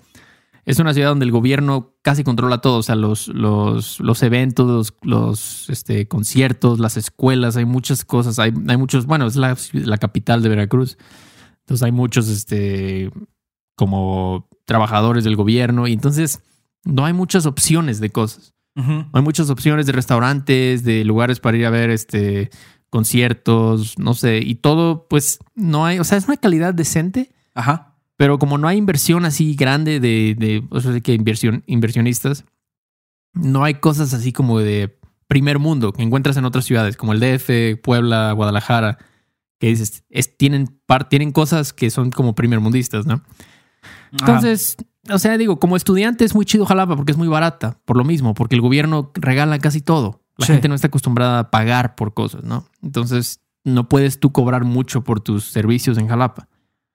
es 0.65 0.79
una 0.79 0.93
ciudad 0.93 1.09
donde 1.09 1.25
el 1.25 1.31
gobierno 1.31 1.95
casi 2.01 2.23
controla 2.23 2.59
todo. 2.59 2.77
O 2.77 2.83
sea, 2.83 2.95
los, 2.95 3.27
los, 3.27 3.99
los 3.99 4.23
eventos, 4.23 4.67
los, 4.67 4.93
los, 5.01 5.69
este, 5.69 6.07
conciertos, 6.07 6.79
las 6.79 6.97
escuelas, 6.97 7.57
hay 7.57 7.65
muchas 7.65 8.05
cosas. 8.05 8.39
Hay, 8.39 8.53
hay 8.67 8.77
muchos, 8.77 9.05
bueno, 9.05 9.27
es 9.27 9.35
la, 9.35 9.57
la 9.73 9.97
capital 9.97 10.41
de 10.41 10.49
Veracruz. 10.49 10.97
Entonces 11.61 11.83
hay 11.83 11.91
muchos, 11.91 12.27
este, 12.29 13.11
como 13.75 14.47
trabajadores 14.65 15.23
del 15.23 15.35
gobierno. 15.35 15.87
Y 15.87 15.93
entonces 15.93 16.41
no 16.85 17.05
hay 17.05 17.13
muchas 17.13 17.45
opciones 17.45 17.99
de 17.99 18.09
cosas. 18.09 18.53
Ujú. 18.75 19.05
Hay 19.13 19.21
muchas 19.21 19.49
opciones 19.49 19.85
de 19.85 19.91
restaurantes, 19.91 20.83
de 20.83 21.03
lugares 21.03 21.39
para 21.39 21.57
ir 21.57 21.65
a 21.65 21.69
ver 21.69 21.89
este 21.89 22.49
conciertos, 22.93 23.97
no 23.97 24.13
sé, 24.13 24.37
y 24.37 24.53
todo, 24.53 25.07
pues 25.07 25.39
no 25.55 25.83
hay, 25.83 25.97
o 25.97 26.03
sea, 26.03 26.15
es 26.15 26.25
una 26.25 26.37
calidad 26.37 26.75
decente, 26.75 27.31
Ajá. 27.55 27.92
Pero 28.23 28.39
como 28.39 28.57
no 28.57 28.69
hay 28.69 28.77
inversión 28.77 29.25
así 29.25 29.53
grande 29.53 29.99
de, 29.99 30.33
de 30.39 30.63
o 30.69 30.79
sea, 30.79 30.91
de 30.91 31.01
que 31.01 31.13
inversión, 31.13 31.61
inversionistas, 31.67 32.45
no 33.33 33.65
hay 33.65 33.73
cosas 33.73 34.13
así 34.13 34.31
como 34.31 34.59
de 34.59 34.97
primer 35.27 35.59
mundo 35.59 35.91
que 35.91 36.03
encuentras 36.03 36.37
en 36.37 36.45
otras 36.45 36.63
ciudades, 36.63 36.95
como 36.95 37.11
el 37.11 37.19
DF, 37.19 37.81
Puebla, 37.83 38.31
Guadalajara, 38.31 38.97
que 39.59 39.67
dices, 39.67 40.05
es, 40.09 40.37
tienen, 40.37 40.67
par- 40.85 41.09
tienen 41.09 41.33
cosas 41.33 41.73
que 41.73 41.89
son 41.89 42.11
como 42.11 42.33
primer 42.33 42.61
mundistas, 42.61 43.05
¿no? 43.05 43.23
Entonces, 44.13 44.77
o 45.11 45.19
sea, 45.19 45.37
digo, 45.37 45.59
como 45.59 45.75
estudiante 45.75 46.23
es 46.23 46.33
muy 46.33 46.45
chido 46.45 46.65
Jalapa 46.65 46.95
porque 46.95 47.11
es 47.11 47.17
muy 47.17 47.27
barata, 47.27 47.77
por 47.83 47.97
lo 47.97 48.05
mismo, 48.05 48.33
porque 48.35 48.55
el 48.55 48.61
gobierno 48.61 49.11
regala 49.15 49.59
casi 49.59 49.81
todo. 49.81 50.21
La 50.37 50.45
Sí. 50.45 50.53
gente 50.53 50.69
no 50.69 50.75
está 50.75 50.87
acostumbrada 50.87 51.39
a 51.39 51.51
pagar 51.51 51.95
por 51.95 52.13
cosas, 52.13 52.45
¿no? 52.45 52.69
Entonces, 52.81 53.41
no 53.65 53.89
puedes 53.89 54.21
tú 54.21 54.31
cobrar 54.31 54.63
mucho 54.63 55.03
por 55.03 55.19
tus 55.19 55.43
servicios 55.43 55.97
en 55.97 56.07
Jalapa. 56.07 56.47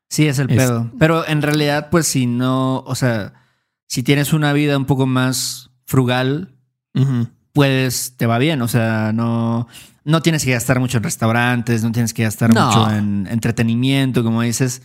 Sí, 0.09 0.27
es 0.27 0.39
el 0.39 0.51
Es- 0.51 0.57
pedo. 0.57 0.91
Pero 0.99 1.27
en 1.27 1.43
realidad, 1.43 1.89
pues 1.91 2.07
si 2.07 2.27
no, 2.27 2.79
o 2.87 2.95
sea, 2.95 3.35
si 3.87 4.03
tienes 4.03 4.33
una 4.33 4.53
vida 4.53 4.77
un 4.77 4.85
poco 4.87 5.07
más 5.07 5.71
frugal, 5.85 6.55
pues 7.53 8.15
te 8.17 8.27
va 8.27 8.39
bien. 8.39 8.63
O 8.63 8.69
sea, 8.69 9.13
no, 9.13 9.69
no 10.05 10.23
tienes 10.23 10.45
que 10.45 10.53
gastar 10.53 10.81
mucho 10.81 10.99
en 10.99 11.05
restaurantes, 11.05 11.83
no 11.83 11.93
tienes 11.93 12.13
que 12.15 12.23
gastar 12.25 12.53
No. 12.55 12.67
mucho 12.67 12.91
en 12.91 13.27
entretenimiento, 13.31 14.23
como 14.25 14.43
dices. 14.43 14.83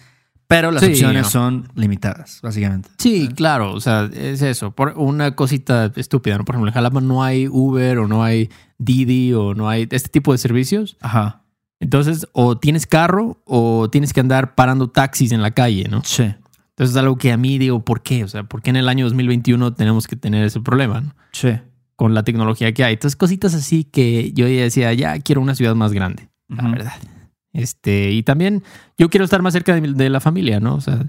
Pero 0.47 0.71
las 0.71 0.83
Sí, 0.83 0.89
opciones 0.91 1.23
no. 1.23 1.29
son 1.29 1.69
limitadas, 1.73 2.39
básicamente. 2.43 2.89
Sí, 2.99 3.29
claro, 3.33 3.73
o 3.73 3.79
sea, 3.79 4.09
es 4.13 4.41
eso. 4.41 4.71
Por 4.71 4.93
una 4.97 5.35
cosita 5.35 5.91
estúpida, 5.95 6.37
¿no? 6.37 6.45
Por 6.45 6.55
ejemplo, 6.55 6.69
en 6.69 6.73
Jalapa 6.73 7.01
no 7.01 7.23
hay 7.23 7.47
Uber 7.47 7.97
o 7.99 8.07
no 8.07 8.23
hay 8.23 8.49
Didi 8.77 9.33
o 9.33 9.53
no 9.55 9.69
hay 9.69 9.87
este 9.89 10.09
tipo 10.09 10.31
de 10.33 10.37
servicios. 10.37 10.97
Ajá. 11.01 11.42
Entonces, 11.79 12.27
o 12.33 12.57
tienes 12.57 12.87
carro 12.87 13.41
o 13.45 13.89
tienes 13.89 14.13
que 14.13 14.19
andar 14.21 14.55
parando 14.55 14.89
taxis 14.89 15.31
en 15.31 15.41
la 15.41 15.51
calle, 15.51 15.87
¿no? 15.89 16.01
Sí. 16.03 16.23
Entonces 16.23 16.95
es 16.95 16.97
algo 16.97 17.17
que 17.17 17.31
a 17.31 17.37
mí 17.37 17.57
digo, 17.57 17.83
¿por 17.83 18.01
qué? 18.01 18.23
O 18.23 18.27
sea, 18.27 18.43
¿por 18.43 18.61
qué 18.61 18.69
en 18.69 18.77
el 18.77 18.87
año 18.89 19.05
2021 19.05 19.73
tenemos 19.73 20.07
que 20.07 20.15
tener 20.15 20.43
ese 20.45 20.59
problema 20.61 21.01
¿no? 21.01 21.15
Sí. 21.31 21.49
con 21.95 22.13
la 22.13 22.23
tecnología 22.23 22.73
que 22.73 22.83
hay? 22.83 22.93
Entonces, 22.93 23.15
cositas 23.15 23.53
así 23.53 23.83
que 23.83 24.31
yo 24.33 24.47
ya 24.47 24.61
decía, 24.61 24.93
ya 24.93 25.19
quiero 25.19 25.41
una 25.41 25.55
ciudad 25.55 25.75
más 25.75 25.91
grande, 25.93 26.29
la 26.47 26.69
verdad. 26.69 26.93
Este, 27.51 28.11
y 28.11 28.23
también 28.23 28.63
yo 28.97 29.09
quiero 29.09 29.25
estar 29.25 29.41
más 29.43 29.53
cerca 29.53 29.75
de, 29.75 29.81
mi- 29.81 29.93
de 29.93 30.09
la 30.09 30.19
familia, 30.19 30.59
¿no? 30.59 30.73
O 30.75 30.81
sea, 30.81 31.05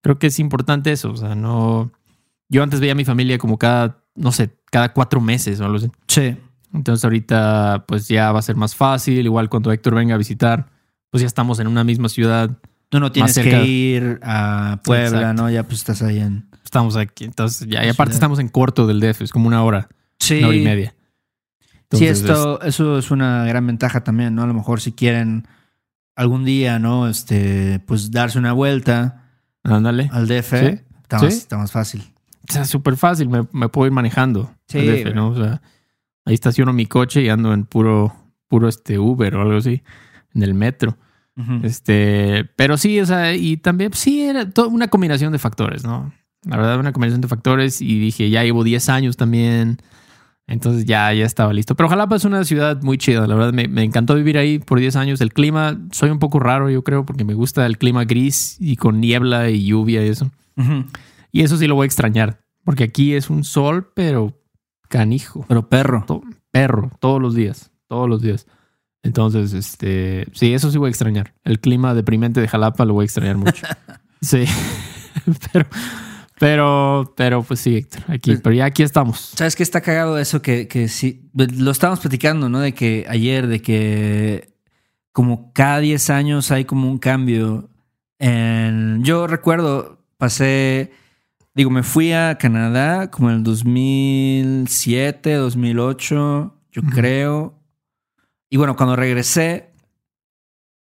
creo 0.00 0.18
que 0.18 0.26
es 0.28 0.38
importante 0.40 0.90
eso. 0.90 1.12
O 1.12 1.16
sea, 1.16 1.34
no. 1.36 1.92
Yo 2.48 2.62
antes 2.64 2.80
veía 2.80 2.92
a 2.92 2.96
mi 2.96 3.04
familia 3.04 3.38
como 3.38 3.58
cada, 3.58 4.02
no 4.16 4.32
sé, 4.32 4.50
cada 4.72 4.92
cuatro 4.92 5.20
meses 5.20 5.60
o 5.60 5.64
algo 5.64 5.76
así. 5.76 5.90
Sí. 6.08 6.36
Entonces 6.74 7.04
ahorita 7.04 7.84
pues 7.88 8.08
ya 8.08 8.32
va 8.32 8.40
a 8.40 8.42
ser 8.42 8.56
más 8.56 8.74
fácil. 8.74 9.24
Igual 9.24 9.48
cuando 9.48 9.72
Héctor 9.72 9.94
venga 9.94 10.14
a 10.14 10.18
visitar, 10.18 10.66
pues 11.10 11.20
ya 11.22 11.26
estamos 11.26 11.58
en 11.60 11.68
una 11.68 11.84
misma 11.84 12.08
ciudad. 12.10 12.50
Tú 12.90 13.00
no 13.00 13.10
tienes 13.12 13.32
cerca. 13.32 13.50
que 13.62 13.66
ir 13.66 14.20
a 14.22 14.80
Puebla, 14.84 15.18
Exacto. 15.20 15.42
¿no? 15.42 15.50
Ya 15.50 15.62
pues 15.62 15.78
estás 15.78 16.02
ahí 16.02 16.18
en. 16.18 16.46
Estamos 16.64 16.96
aquí. 16.96 17.24
Entonces 17.24 17.66
ya, 17.68 17.84
y 17.84 17.88
aparte 17.88 18.10
ciudad. 18.12 18.14
estamos 18.14 18.38
en 18.40 18.48
corto 18.48 18.86
del 18.86 19.00
DF, 19.00 19.22
es 19.22 19.30
como 19.32 19.46
una 19.46 19.62
hora, 19.64 19.88
Sí. 20.18 20.38
una 20.38 20.48
hora 20.48 20.56
y 20.56 20.64
media. 20.64 20.94
sí, 21.92 22.06
esto, 22.06 22.60
eso 22.62 22.98
es 22.98 23.10
una 23.12 23.44
gran 23.46 23.66
ventaja 23.66 24.02
también, 24.02 24.34
¿no? 24.34 24.42
A 24.42 24.46
lo 24.46 24.54
mejor 24.54 24.80
si 24.80 24.92
quieren 24.92 25.46
algún 26.16 26.44
día, 26.44 26.78
¿no? 26.80 27.08
Este, 27.08 27.80
pues 27.86 28.10
darse 28.10 28.38
una 28.38 28.52
vuelta 28.52 29.22
Ándale. 29.62 30.08
al 30.12 30.26
DF, 30.26 30.50
Sí, 30.60 30.80
está, 31.02 31.18
más, 31.20 31.32
sí. 31.32 31.38
está 31.38 31.56
más 31.58 31.70
fácil. 31.72 32.02
sea, 32.48 32.64
súper 32.64 32.96
fácil, 32.96 33.28
me, 33.28 33.46
me 33.52 33.68
puedo 33.68 33.86
ir 33.86 33.92
manejando. 33.92 34.52
Sí, 34.68 34.78
al 34.80 34.86
DF. 35.04 35.14
¿no? 35.14 35.28
O 35.28 35.36
sea, 35.36 35.62
ahí 36.24 36.34
estaciono 36.34 36.72
mi 36.72 36.86
coche 36.86 37.22
y 37.22 37.28
ando 37.28 37.52
en 37.52 37.64
puro, 37.64 38.14
puro 38.48 38.68
este 38.68 38.98
Uber 38.98 39.34
o 39.36 39.42
algo 39.42 39.56
así, 39.56 39.82
en 40.34 40.42
el 40.42 40.54
metro. 40.54 40.96
Este, 41.64 42.44
pero 42.54 42.76
sí, 42.76 43.00
o 43.00 43.06
sea, 43.06 43.34
y 43.34 43.56
también 43.56 43.90
pues, 43.90 44.00
sí 44.00 44.22
era 44.22 44.48
toda 44.48 44.68
una 44.68 44.86
combinación 44.86 45.32
de 45.32 45.40
factores, 45.40 45.84
¿no? 45.84 46.12
La 46.44 46.56
verdad, 46.56 46.78
una 46.78 46.92
combinación 46.92 47.22
de 47.22 47.28
factores 47.28 47.80
y 47.80 47.98
dije, 47.98 48.30
ya 48.30 48.44
llevo 48.44 48.62
10 48.62 48.88
años 48.88 49.16
también. 49.16 49.78
Entonces 50.46 50.84
ya, 50.84 51.12
ya 51.12 51.24
estaba 51.24 51.52
listo. 51.52 51.74
Pero 51.74 51.88
Jalapa 51.88 52.16
es 52.16 52.24
una 52.24 52.44
ciudad 52.44 52.82
muy 52.82 52.98
chida, 52.98 53.26
la 53.26 53.34
verdad 53.34 53.52
me, 53.52 53.66
me 53.66 53.82
encantó 53.82 54.14
vivir 54.14 54.38
ahí 54.38 54.58
por 54.58 54.78
10 54.78 54.94
años. 54.94 55.20
El 55.20 55.32
clima, 55.32 55.80
soy 55.90 56.10
un 56.10 56.18
poco 56.18 56.38
raro, 56.38 56.70
yo 56.70 56.84
creo, 56.84 57.04
porque 57.04 57.24
me 57.24 57.34
gusta 57.34 57.66
el 57.66 57.78
clima 57.78 58.04
gris 58.04 58.56
y 58.60 58.76
con 58.76 59.00
niebla 59.00 59.50
y 59.50 59.64
lluvia 59.64 60.04
y 60.04 60.08
eso. 60.08 60.30
Y 61.32 61.42
eso 61.42 61.56
sí 61.56 61.66
lo 61.66 61.74
voy 61.74 61.84
a 61.84 61.86
extrañar, 61.86 62.38
porque 62.62 62.84
aquí 62.84 63.14
es 63.14 63.28
un 63.28 63.42
sol, 63.42 63.90
pero 63.94 64.38
canijo, 64.98 65.44
Pero 65.48 65.68
perro. 65.68 66.04
to- 66.06 66.22
perro, 66.52 66.90
todos 67.00 67.20
los 67.20 67.34
días, 67.34 67.70
todos 67.88 68.08
los 68.08 68.22
días. 68.22 68.46
Entonces, 69.02 69.52
este, 69.52 70.26
sí, 70.32 70.54
eso 70.54 70.70
sí 70.70 70.78
voy 70.78 70.86
a 70.86 70.90
extrañar. 70.90 71.34
El 71.42 71.58
clima 71.60 71.92
deprimente 71.94 72.40
de 72.40 72.46
Jalapa 72.48 72.84
lo 72.84 72.94
voy 72.94 73.02
a 73.02 73.06
extrañar 73.06 73.36
mucho. 73.36 73.66
Sí, 74.22 74.44
pero, 75.52 75.66
pero, 76.38 77.12
pero, 77.16 77.42
pues 77.42 77.60
sí, 77.60 77.76
Héctor, 77.76 78.02
aquí, 78.08 78.30
Pues- 78.30 78.40
pero 78.40 78.54
ya 78.54 78.64
aquí 78.66 78.82
estamos. 78.82 79.32
¿Sabes 79.36 79.54
qué 79.56 79.62
está 79.62 79.80
cagado 79.82 80.16
eso? 80.18 80.40
Que, 80.40 80.66
que 80.68 80.88
sí, 80.88 81.28
lo 81.34 81.70
estábamos 81.70 82.00
platicando, 82.00 82.48
¿no? 82.48 82.60
De 82.60 82.72
que 82.72 83.04
ayer, 83.08 83.46
de 83.48 83.60
que 83.60 84.54
como 85.12 85.52
cada 85.52 85.80
10 85.80 86.08
años 86.10 86.50
hay 86.52 86.64
como 86.64 86.88
un 86.90 86.98
cambio. 86.98 87.68
En, 88.18 89.02
yo 89.04 89.26
recuerdo, 89.26 89.98
pasé, 90.16 90.92
digo, 91.54 91.70
me 91.70 91.82
fui 91.82 92.12
a 92.12 92.36
Canadá 92.38 93.10
como 93.10 93.30
en 93.30 93.36
el 93.36 93.42
2007, 93.42 95.34
2008, 95.34 96.60
yo 96.72 96.82
Ujú. 96.82 96.90
creo. 96.90 97.60
Y 98.50 98.56
bueno, 98.56 98.76
cuando 98.76 98.96
regresé 98.96 99.72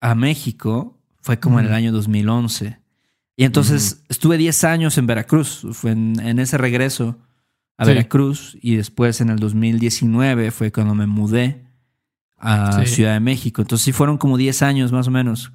a 0.01 0.15
México, 0.15 0.99
fue 1.21 1.39
como 1.39 1.59
en 1.59 1.65
el 1.67 1.73
año 1.73 1.91
2011. 1.91 2.79
Y 3.35 3.43
entonces 3.43 4.03
estuve 4.09 4.37
10 4.37 4.63
años 4.63 4.97
en 4.97 5.05
Veracruz, 5.07 5.65
fue 5.73 5.91
en, 5.91 6.19
en 6.19 6.39
ese 6.39 6.57
regreso 6.57 7.17
a 7.77 7.85
Sí. 7.85 7.89
Veracruz 7.91 8.57
y 8.61 8.75
después 8.75 9.21
en 9.21 9.29
el 9.29 9.37
2019 9.37 10.49
fue 10.51 10.71
cuando 10.71 10.95
me 10.95 11.05
mudé 11.05 11.63
a 12.37 12.83
Sí. 12.83 12.95
Ciudad 12.95 13.13
de 13.13 13.19
México. 13.19 13.61
Entonces 13.61 13.85
sí 13.85 13.91
fueron 13.91 14.17
como 14.17 14.37
10 14.37 14.61
años 14.63 14.91
más 14.91 15.07
o 15.07 15.11
menos 15.11 15.51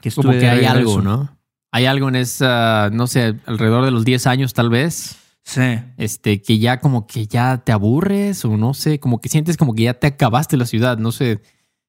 que 0.00 0.08
estuve 0.08 0.24
Como 0.26 0.38
que 0.40 0.48
hay 0.48 0.64
algo, 0.64 1.00
¿no? 1.00 1.37
Hay 1.70 1.86
algo 1.86 2.08
en 2.08 2.16
esa, 2.16 2.90
no 2.92 3.06
sé, 3.06 3.36
alrededor 3.46 3.84
de 3.84 3.90
los 3.90 4.04
10 4.04 4.26
años 4.26 4.54
tal 4.54 4.70
vez, 4.70 5.16
Sí. 5.44 5.62
este, 5.96 6.42
que 6.42 6.58
ya 6.58 6.78
como 6.80 7.06
que 7.06 7.26
ya 7.26 7.58
te 7.58 7.72
aburres 7.72 8.44
o 8.44 8.56
no 8.56 8.74
sé, 8.74 8.98
como 9.00 9.20
que 9.20 9.28
sientes 9.28 9.56
como 9.56 9.74
que 9.74 9.84
ya 9.84 9.94
te 9.94 10.06
acabaste 10.06 10.56
la 10.56 10.66
ciudad, 10.66 10.98
no 10.98 11.12
sé, 11.12 11.40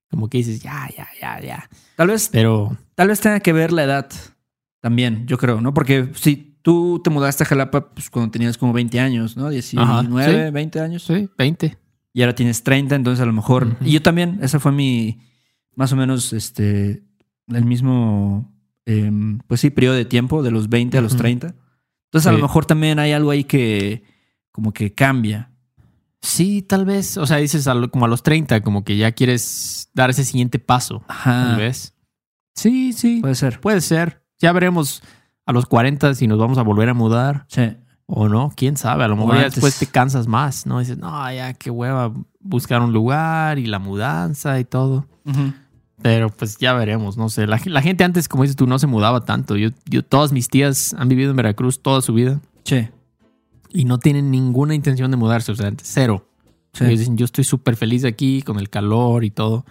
como 0.10 0.28
que 0.30 0.39
dices, 0.39 0.62
ya, 0.62 0.89
ya, 0.98 1.08
ya, 1.22 1.39
ya. 1.42 1.70
Tal 1.96 2.08
vez, 2.08 2.30
Pero 2.32 2.78
tal 2.96 3.10
vez 3.10 3.20
tenga 3.20 3.39
que 3.42 3.54
ver 3.54 3.72
la 3.72 3.84
edad 3.84 4.10
también, 4.82 5.28
yo 5.28 5.38
creo, 5.38 5.60
¿no? 5.62 5.74
Porque 5.74 6.10
si 6.15 6.58
tú 6.62 7.02
te 7.04 7.10
mudaste 7.10 7.44
a 7.44 7.48
Jalapa 7.48 7.89
pues, 7.94 8.10
cuando 8.10 8.32
tenías 8.32 8.58
como 8.58 8.74
20 8.74 9.00
años, 9.00 9.36
¿no? 9.38 9.50
19, 9.50 10.48
sí. 10.48 10.52
20 10.52 10.80
años. 10.80 11.04
sí, 11.04 11.30
20. 11.38 11.78
y 12.13 12.22
ahora 12.22 12.36
tienes 12.36 12.63
30, 12.63 12.96
entonces 12.96 13.22
a 13.22 13.26
lo 13.26 13.34
mejor. 13.34 13.78
Y 13.82 13.92
yo 13.92 14.02
también, 14.02 14.39
esa 14.42 14.60
fue 14.60 14.72
mi, 14.72 15.20
más 15.76 15.92
o 15.94 15.96
menos, 15.96 16.32
este, 16.34 17.04
el 17.48 17.65
mismo, 17.65 18.52
em, 18.89 19.39
pues 19.47 19.62
sí, 19.62 19.69
periodo 19.69 19.95
de 19.95 20.06
tiempo, 20.06 20.41
de 20.43 20.52
los 20.52 20.69
20 20.69 20.97
a 20.97 21.02
los 21.02 21.13
Ujú. 21.13 21.21
30. 21.21 21.56
Entonces 22.06 22.28
a 22.28 22.32
lo 22.32 22.39
mejor 22.39 22.65
también 22.65 22.97
hay 22.99 23.12
algo 23.12 23.30
ahí 23.32 23.43
que, 23.43 24.04
como 24.52 24.73
que 24.73 24.93
cambia. 24.93 25.52
Sí, 26.21 26.62
tal 26.63 26.86
vez, 26.86 27.17
o 27.17 27.25
sea, 27.28 27.38
dices 27.38 27.67
a 27.67 27.73
lo- 27.75 27.89
como 27.91 28.06
a 28.06 28.08
los 28.08 28.23
30, 28.23 28.62
como 28.62 28.84
que 28.84 28.97
ya 28.97 29.12
quieres 29.12 29.89
dar 29.93 30.10
ese 30.10 30.25
siguiente 30.25 30.60
paso, 30.60 31.04
tal 31.08 31.15
Ajá. 31.17 31.58
vez. 31.58 31.93
Sí, 32.56 32.91
sí, 32.93 33.19
Puede 33.21 33.36
ser. 33.36 33.60
puede 33.62 33.80
ser. 33.82 34.23
Ya 34.39 34.52
veremos 34.52 35.02
a 35.45 35.54
los 35.54 35.65
40 35.65 36.13
si 36.15 36.28
nos 36.28 36.38
vamos 36.39 36.58
a 36.58 36.63
volver 36.63 36.89
a 36.89 36.93
mudar. 36.93 37.45
Sí. 37.47 37.78
O 38.08 38.28
no, 38.28 38.52
quién 38.56 38.75
sabe. 38.75 39.04
A 39.04 39.08
lo 39.08 39.15
mejor 39.15 39.36
ya 39.36 39.43
después 39.43 39.78
te 39.78 39.86
cansas 39.86 40.25
más, 40.28 40.65
¿no? 40.65 40.80
Dices, 40.80 40.97
no, 40.97 41.32
ya 41.32 41.54
qué 41.54 41.69
hueva 41.69 42.12
buscar 42.39 42.82
un 42.82 42.91
lugar 42.91 43.60
y 43.60 43.67
la 43.67 43.78
mudanza 43.80 44.60
y 44.60 44.65
todo. 44.65 45.08
Ujú. 45.25 45.54
Pero 46.02 46.30
pues 46.30 46.58
ya 46.58 46.74
veremos, 46.74 47.18
no 47.18 47.28
sé. 47.30 47.46
La, 47.48 47.60
la 47.66 47.82
gente 47.82 48.04
antes, 48.04 48.28
como 48.30 48.44
dices 48.44 48.56
tú, 48.56 48.68
no 48.68 48.80
se 48.80 48.88
mudaba 48.88 49.22
tanto. 49.26 49.58
Yo, 49.58 49.70
yo, 49.86 50.04
todas 50.04 50.32
mis 50.32 50.48
tías 50.48 50.94
han 50.98 51.10
vivido 51.10 51.32
en 51.32 51.36
Veracruz 51.36 51.82
toda 51.82 52.02
su 52.02 52.14
vida 52.14 52.40
Sí. 52.64 52.88
y 53.70 53.86
no 53.86 53.98
tienen 53.98 54.32
ninguna 54.32 54.76
intención 54.76 55.12
de 55.12 55.18
mudarse, 55.18 55.52
o 55.52 55.56
sea, 55.56 55.72
cero. 55.82 56.26
Sí. 56.74 56.86
Ellos 56.86 57.00
dicen, 57.00 57.18
yo 57.18 57.26
estoy 57.26 57.44
súper 57.44 57.76
feliz 57.76 58.06
aquí 58.06 58.42
con 58.44 58.60
el 58.60 58.70
calor 58.70 59.24
y 59.26 59.32
todo. 59.32 59.66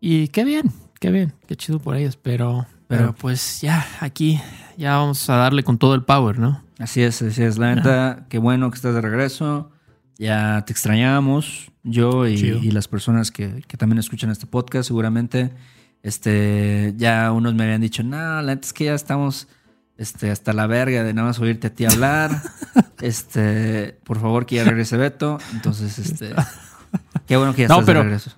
Y 0.00 0.28
qué 0.28 0.44
bien, 0.44 0.72
qué 1.00 1.10
bien, 1.10 1.32
qué 1.46 1.56
chido 1.56 1.78
por 1.78 1.96
ellos. 1.96 2.16
Pero, 2.16 2.66
pero 2.88 3.02
Pero- 3.02 3.14
pues 3.14 3.60
ya, 3.60 3.86
aquí, 4.00 4.40
ya 4.78 4.96
vamos 4.96 5.28
a 5.28 5.36
darle 5.36 5.62
con 5.62 5.76
todo 5.78 5.94
el 5.94 6.04
power, 6.04 6.38
¿no? 6.38 6.62
Así 6.78 7.02
es, 7.02 7.20
así 7.20 7.42
es. 7.42 7.58
La 7.58 7.74
neta, 7.74 8.26
qué 8.28 8.38
bueno 8.38 8.70
que 8.70 8.76
estás 8.76 8.94
de 8.94 9.00
regreso. 9.00 9.70
Ya 10.18 10.64
te 10.66 10.72
extrañamos, 10.72 11.72
yo 11.82 12.26
y, 12.26 12.70
las 12.70 12.86
personas 12.88 13.30
que, 13.30 13.62
que 13.66 13.76
también 13.76 13.98
escuchan 13.98 14.30
este 14.30 14.46
podcast, 14.46 14.86
seguramente. 14.88 15.52
Este, 16.02 16.94
ya 16.96 17.30
unos 17.32 17.54
me 17.54 17.64
habían 17.64 17.80
dicho, 17.80 18.02
no, 18.02 18.16
la 18.16 18.42
neta 18.42 18.66
es 18.66 18.72
que 18.72 18.86
ya 18.86 18.94
estamos 18.94 19.48
este, 19.96 20.30
hasta 20.30 20.52
la 20.52 20.66
verga 20.66 21.04
de 21.04 21.14
nada 21.14 21.28
más 21.28 21.38
oírte 21.38 21.68
a 21.68 21.74
ti 21.74 21.84
hablar. 21.84 22.42
este, 23.00 23.98
por 24.04 24.20
favor, 24.20 24.46
que 24.46 24.56
ya 24.56 24.64
regrese 24.64 24.96
Beto. 24.96 25.38
Entonces, 25.52 25.98
este, 25.98 26.34
qué 27.26 27.36
bueno 27.36 27.54
que 27.54 27.62
ya 27.62 27.68
No, 27.68 27.74
estás 27.74 27.86
pero- 27.86 27.98
de 28.00 28.04
regreso. 28.04 28.30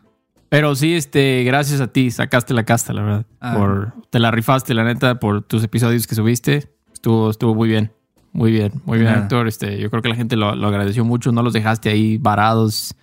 Pero 0.51 0.77
sí, 0.77 0.95
este, 0.95 1.43
gracias 1.43 1.81
a 1.81 1.89
ti, 1.89 2.13
sacaste 2.13 2.55
la 2.55 2.65
casta, 2.65 2.93
la 2.93 3.03
verdad. 3.03 3.27
Ah. 3.41 3.55
Por, 3.57 3.93
te 4.11 4.21
la 4.21 4.31
rifaste, 4.31 4.73
la 4.73 4.85
neta, 4.85 5.19
por 5.19 5.43
tus 5.43 5.65
episodios 5.65 6.07
que 6.07 6.15
subiste. 6.15 6.73
Estuvo, 6.93 7.31
estuvo 7.31 7.57
muy 7.57 7.69
bien. 7.69 7.91
Muy 8.35 8.51
bien, 8.51 8.73
muy 8.85 8.99
bien, 8.99 9.11
Nada. 9.11 9.23
Héctor. 9.23 9.49
Este, 9.49 9.81
yo 9.81 9.89
creo 9.89 10.03
que 10.03 10.11
la 10.11 10.17
gente 10.17 10.37
lo, 10.37 10.55
lo 10.55 10.67
agradeció 10.69 11.05
mucho. 11.05 11.33
No 11.33 11.43
los 11.43 11.55
dejaste 11.55 11.89
ahí 11.89 12.19
varados, 12.19 12.95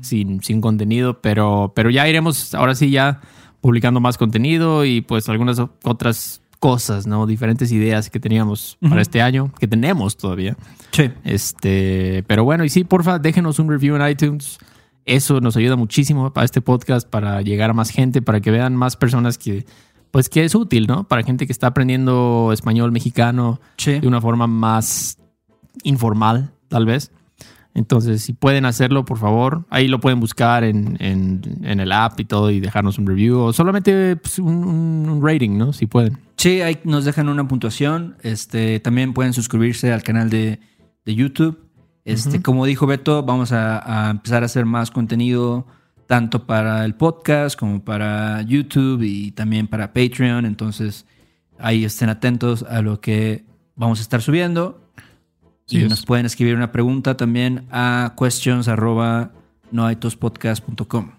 sin, 0.00 0.42
sin 0.42 0.60
contenido, 0.62 1.20
pero, 1.20 1.72
pero 1.74 1.90
ya 1.90 2.08
iremos, 2.08 2.54
ahora 2.54 2.74
sí, 2.74 2.90
ya 2.90 3.20
publicando 3.60 4.00
más 4.00 4.16
contenido 4.16 4.84
y 4.84 5.02
pues 5.02 5.28
algunas 5.28 5.60
otras 5.84 6.40
cosas, 6.58 7.06
¿no? 7.06 7.26
Diferentes 7.26 7.70
ideas 7.70 8.08
que 8.08 8.18
teníamos 8.18 8.78
para 8.88 9.02
este 9.02 9.20
año, 9.20 9.52
que 9.58 9.68
tenemos 9.68 10.16
todavía. 10.16 10.56
Sí. 10.92 11.10
Este, 11.24 12.24
pero 12.26 12.44
bueno, 12.44 12.64
y 12.64 12.68
sí, 12.68 12.84
porfa, 12.84 13.18
déjenos 13.18 13.58
un 13.58 13.68
review 13.68 13.96
en 13.96 14.08
iTunes. 14.08 14.58
Eso 15.04 15.40
nos 15.40 15.56
ayuda 15.56 15.76
muchísimo 15.76 16.32
para 16.32 16.44
este 16.44 16.60
podcast, 16.60 17.08
para 17.08 17.40
llegar 17.42 17.70
a 17.70 17.72
más 17.72 17.90
gente, 17.90 18.20
para 18.22 18.40
que 18.40 18.50
vean 18.50 18.76
más 18.76 18.96
personas 18.96 19.38
que, 19.38 19.64
pues 20.10 20.28
que 20.28 20.44
es 20.44 20.54
útil, 20.54 20.86
¿no? 20.86 21.04
Para 21.04 21.22
gente 21.22 21.46
que 21.46 21.52
está 21.52 21.68
aprendiendo 21.68 22.50
español 22.52 22.92
mexicano 22.92 23.60
Sí. 23.76 24.00
de 24.00 24.08
una 24.08 24.20
forma 24.20 24.46
más 24.46 25.18
informal, 25.84 26.50
tal 26.68 26.86
vez. 26.86 27.12
Entonces, 27.74 28.22
si 28.22 28.32
pueden 28.32 28.64
hacerlo, 28.64 29.04
por 29.04 29.18
favor, 29.18 29.64
ahí 29.70 29.86
lo 29.86 30.00
pueden 30.00 30.18
buscar 30.18 30.64
en, 30.64 30.96
en- 31.00 31.60
en 31.62 31.78
el 31.78 31.92
app 31.92 32.18
y 32.18 32.24
todo 32.24 32.50
y 32.50 32.58
dejarnos 32.58 32.98
un 32.98 33.06
review 33.06 33.38
o 33.38 33.52
solamente 33.52 34.16
pues, 34.16 34.38
un, 34.40 35.20
rating, 35.22 35.56
¿no? 35.56 35.72
Si 35.72 35.86
pueden. 35.86 36.18
Sí, 36.36 36.60
ahí 36.60 36.78
nos 36.84 37.04
dejan 37.04 37.28
una 37.28 37.46
puntuación. 37.46 38.16
Este, 38.22 38.80
también 38.80 39.12
pueden 39.12 39.32
suscribirse 39.32 39.92
al 39.92 40.02
canal 40.02 40.28
de, 40.30 40.58
de 41.04 41.14
YouTube. 41.14 41.58
Este, 42.04 42.40
como 42.42 42.64
dijo 42.64 42.86
Beto, 42.86 43.22
vamos 43.22 43.52
a, 43.52 44.06
a 44.06 44.10
empezar 44.10 44.42
a 44.42 44.46
hacer 44.46 44.64
más 44.64 44.90
contenido 44.90 45.66
tanto 46.08 46.46
para 46.46 46.86
el 46.86 46.94
podcast 46.94 47.56
como 47.56 47.84
para 47.84 48.40
YouTube 48.40 49.02
y 49.02 49.30
también 49.32 49.68
para 49.68 49.92
Patreon. 49.92 50.46
Entonces, 50.46 51.04
ahí 51.58 51.84
estén 51.84 52.08
atentos 52.08 52.62
a 52.62 52.80
lo 52.80 53.00
que 53.00 53.44
vamos 53.76 53.98
a 53.98 54.02
estar 54.02 54.22
subiendo. 54.22 54.80
Sí 55.66 55.76
y 55.76 55.82
es. 55.82 55.90
nos 55.90 56.06
pueden 56.06 56.24
escribir 56.24 56.56
una 56.56 56.72
pregunta 56.72 57.14
también 57.14 57.66
a 57.70 58.14
questions 58.18 58.68
arroba 58.68 59.32
noaitospodcast.com. 59.70 61.10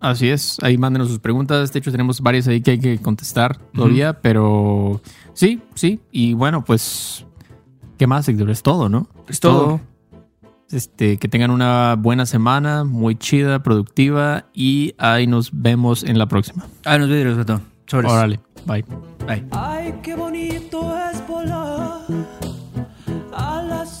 Así 0.00 0.28
es, 0.28 0.58
ahí 0.62 0.76
mándenos 0.76 1.08
sus 1.08 1.18
preguntas. 1.18 1.72
De 1.72 1.78
hecho, 1.78 1.90
tenemos 1.90 2.20
varias 2.20 2.46
ahí 2.46 2.60
que 2.60 2.72
hay 2.72 2.78
que 2.78 2.98
contestar 2.98 3.58
todavía, 3.72 4.20
pero 4.20 5.00
sí, 5.32 5.62
sí. 5.74 5.98
Y 6.12 6.34
bueno, 6.34 6.62
pues, 6.62 7.24
¿qué 7.96 8.06
más, 8.06 8.28
Héctor? 8.28 8.50
Es 8.50 8.62
todo, 8.62 8.90
¿no? 8.90 9.08
Es 9.28 9.40
todo. 9.40 9.80
Este, 10.70 11.16
que 11.18 11.26
tengan 11.28 11.50
una 11.50 11.96
buena 11.96 12.26
semana, 12.26 12.84
muy 12.84 13.16
chida, 13.16 13.62
productiva, 13.62 14.44
y 14.54 14.94
ahí 14.98 15.26
nos 15.26 15.50
vemos 15.52 16.04
en 16.04 16.16
la 16.18 16.26
próxima. 16.26 16.66
Ah, 16.84 16.96
nos 16.96 17.08
vidrios, 17.08 17.36
Beto. 17.36 17.60
Órale, 17.92 18.38
bye. 18.66 18.84
Bye. 19.26 19.44
Ay, 19.50 19.94
qué 20.02 20.14
bonito 20.14 20.96
es 21.12 21.26
volar 21.26 22.02
a 23.32 23.62
las 23.62 24.00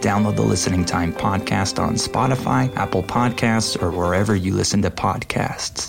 Download 0.00 0.36
the 0.36 0.42
Listening 0.42 0.84
Time 0.84 1.12
Podcast 1.12 1.82
on 1.82 1.94
Spotify, 1.94 2.74
Apple 2.76 3.02
Podcasts, 3.02 3.80
or 3.80 3.90
wherever 3.90 4.34
you 4.36 4.54
listen 4.54 4.82
to 4.82 4.90
podcasts. 4.90 5.88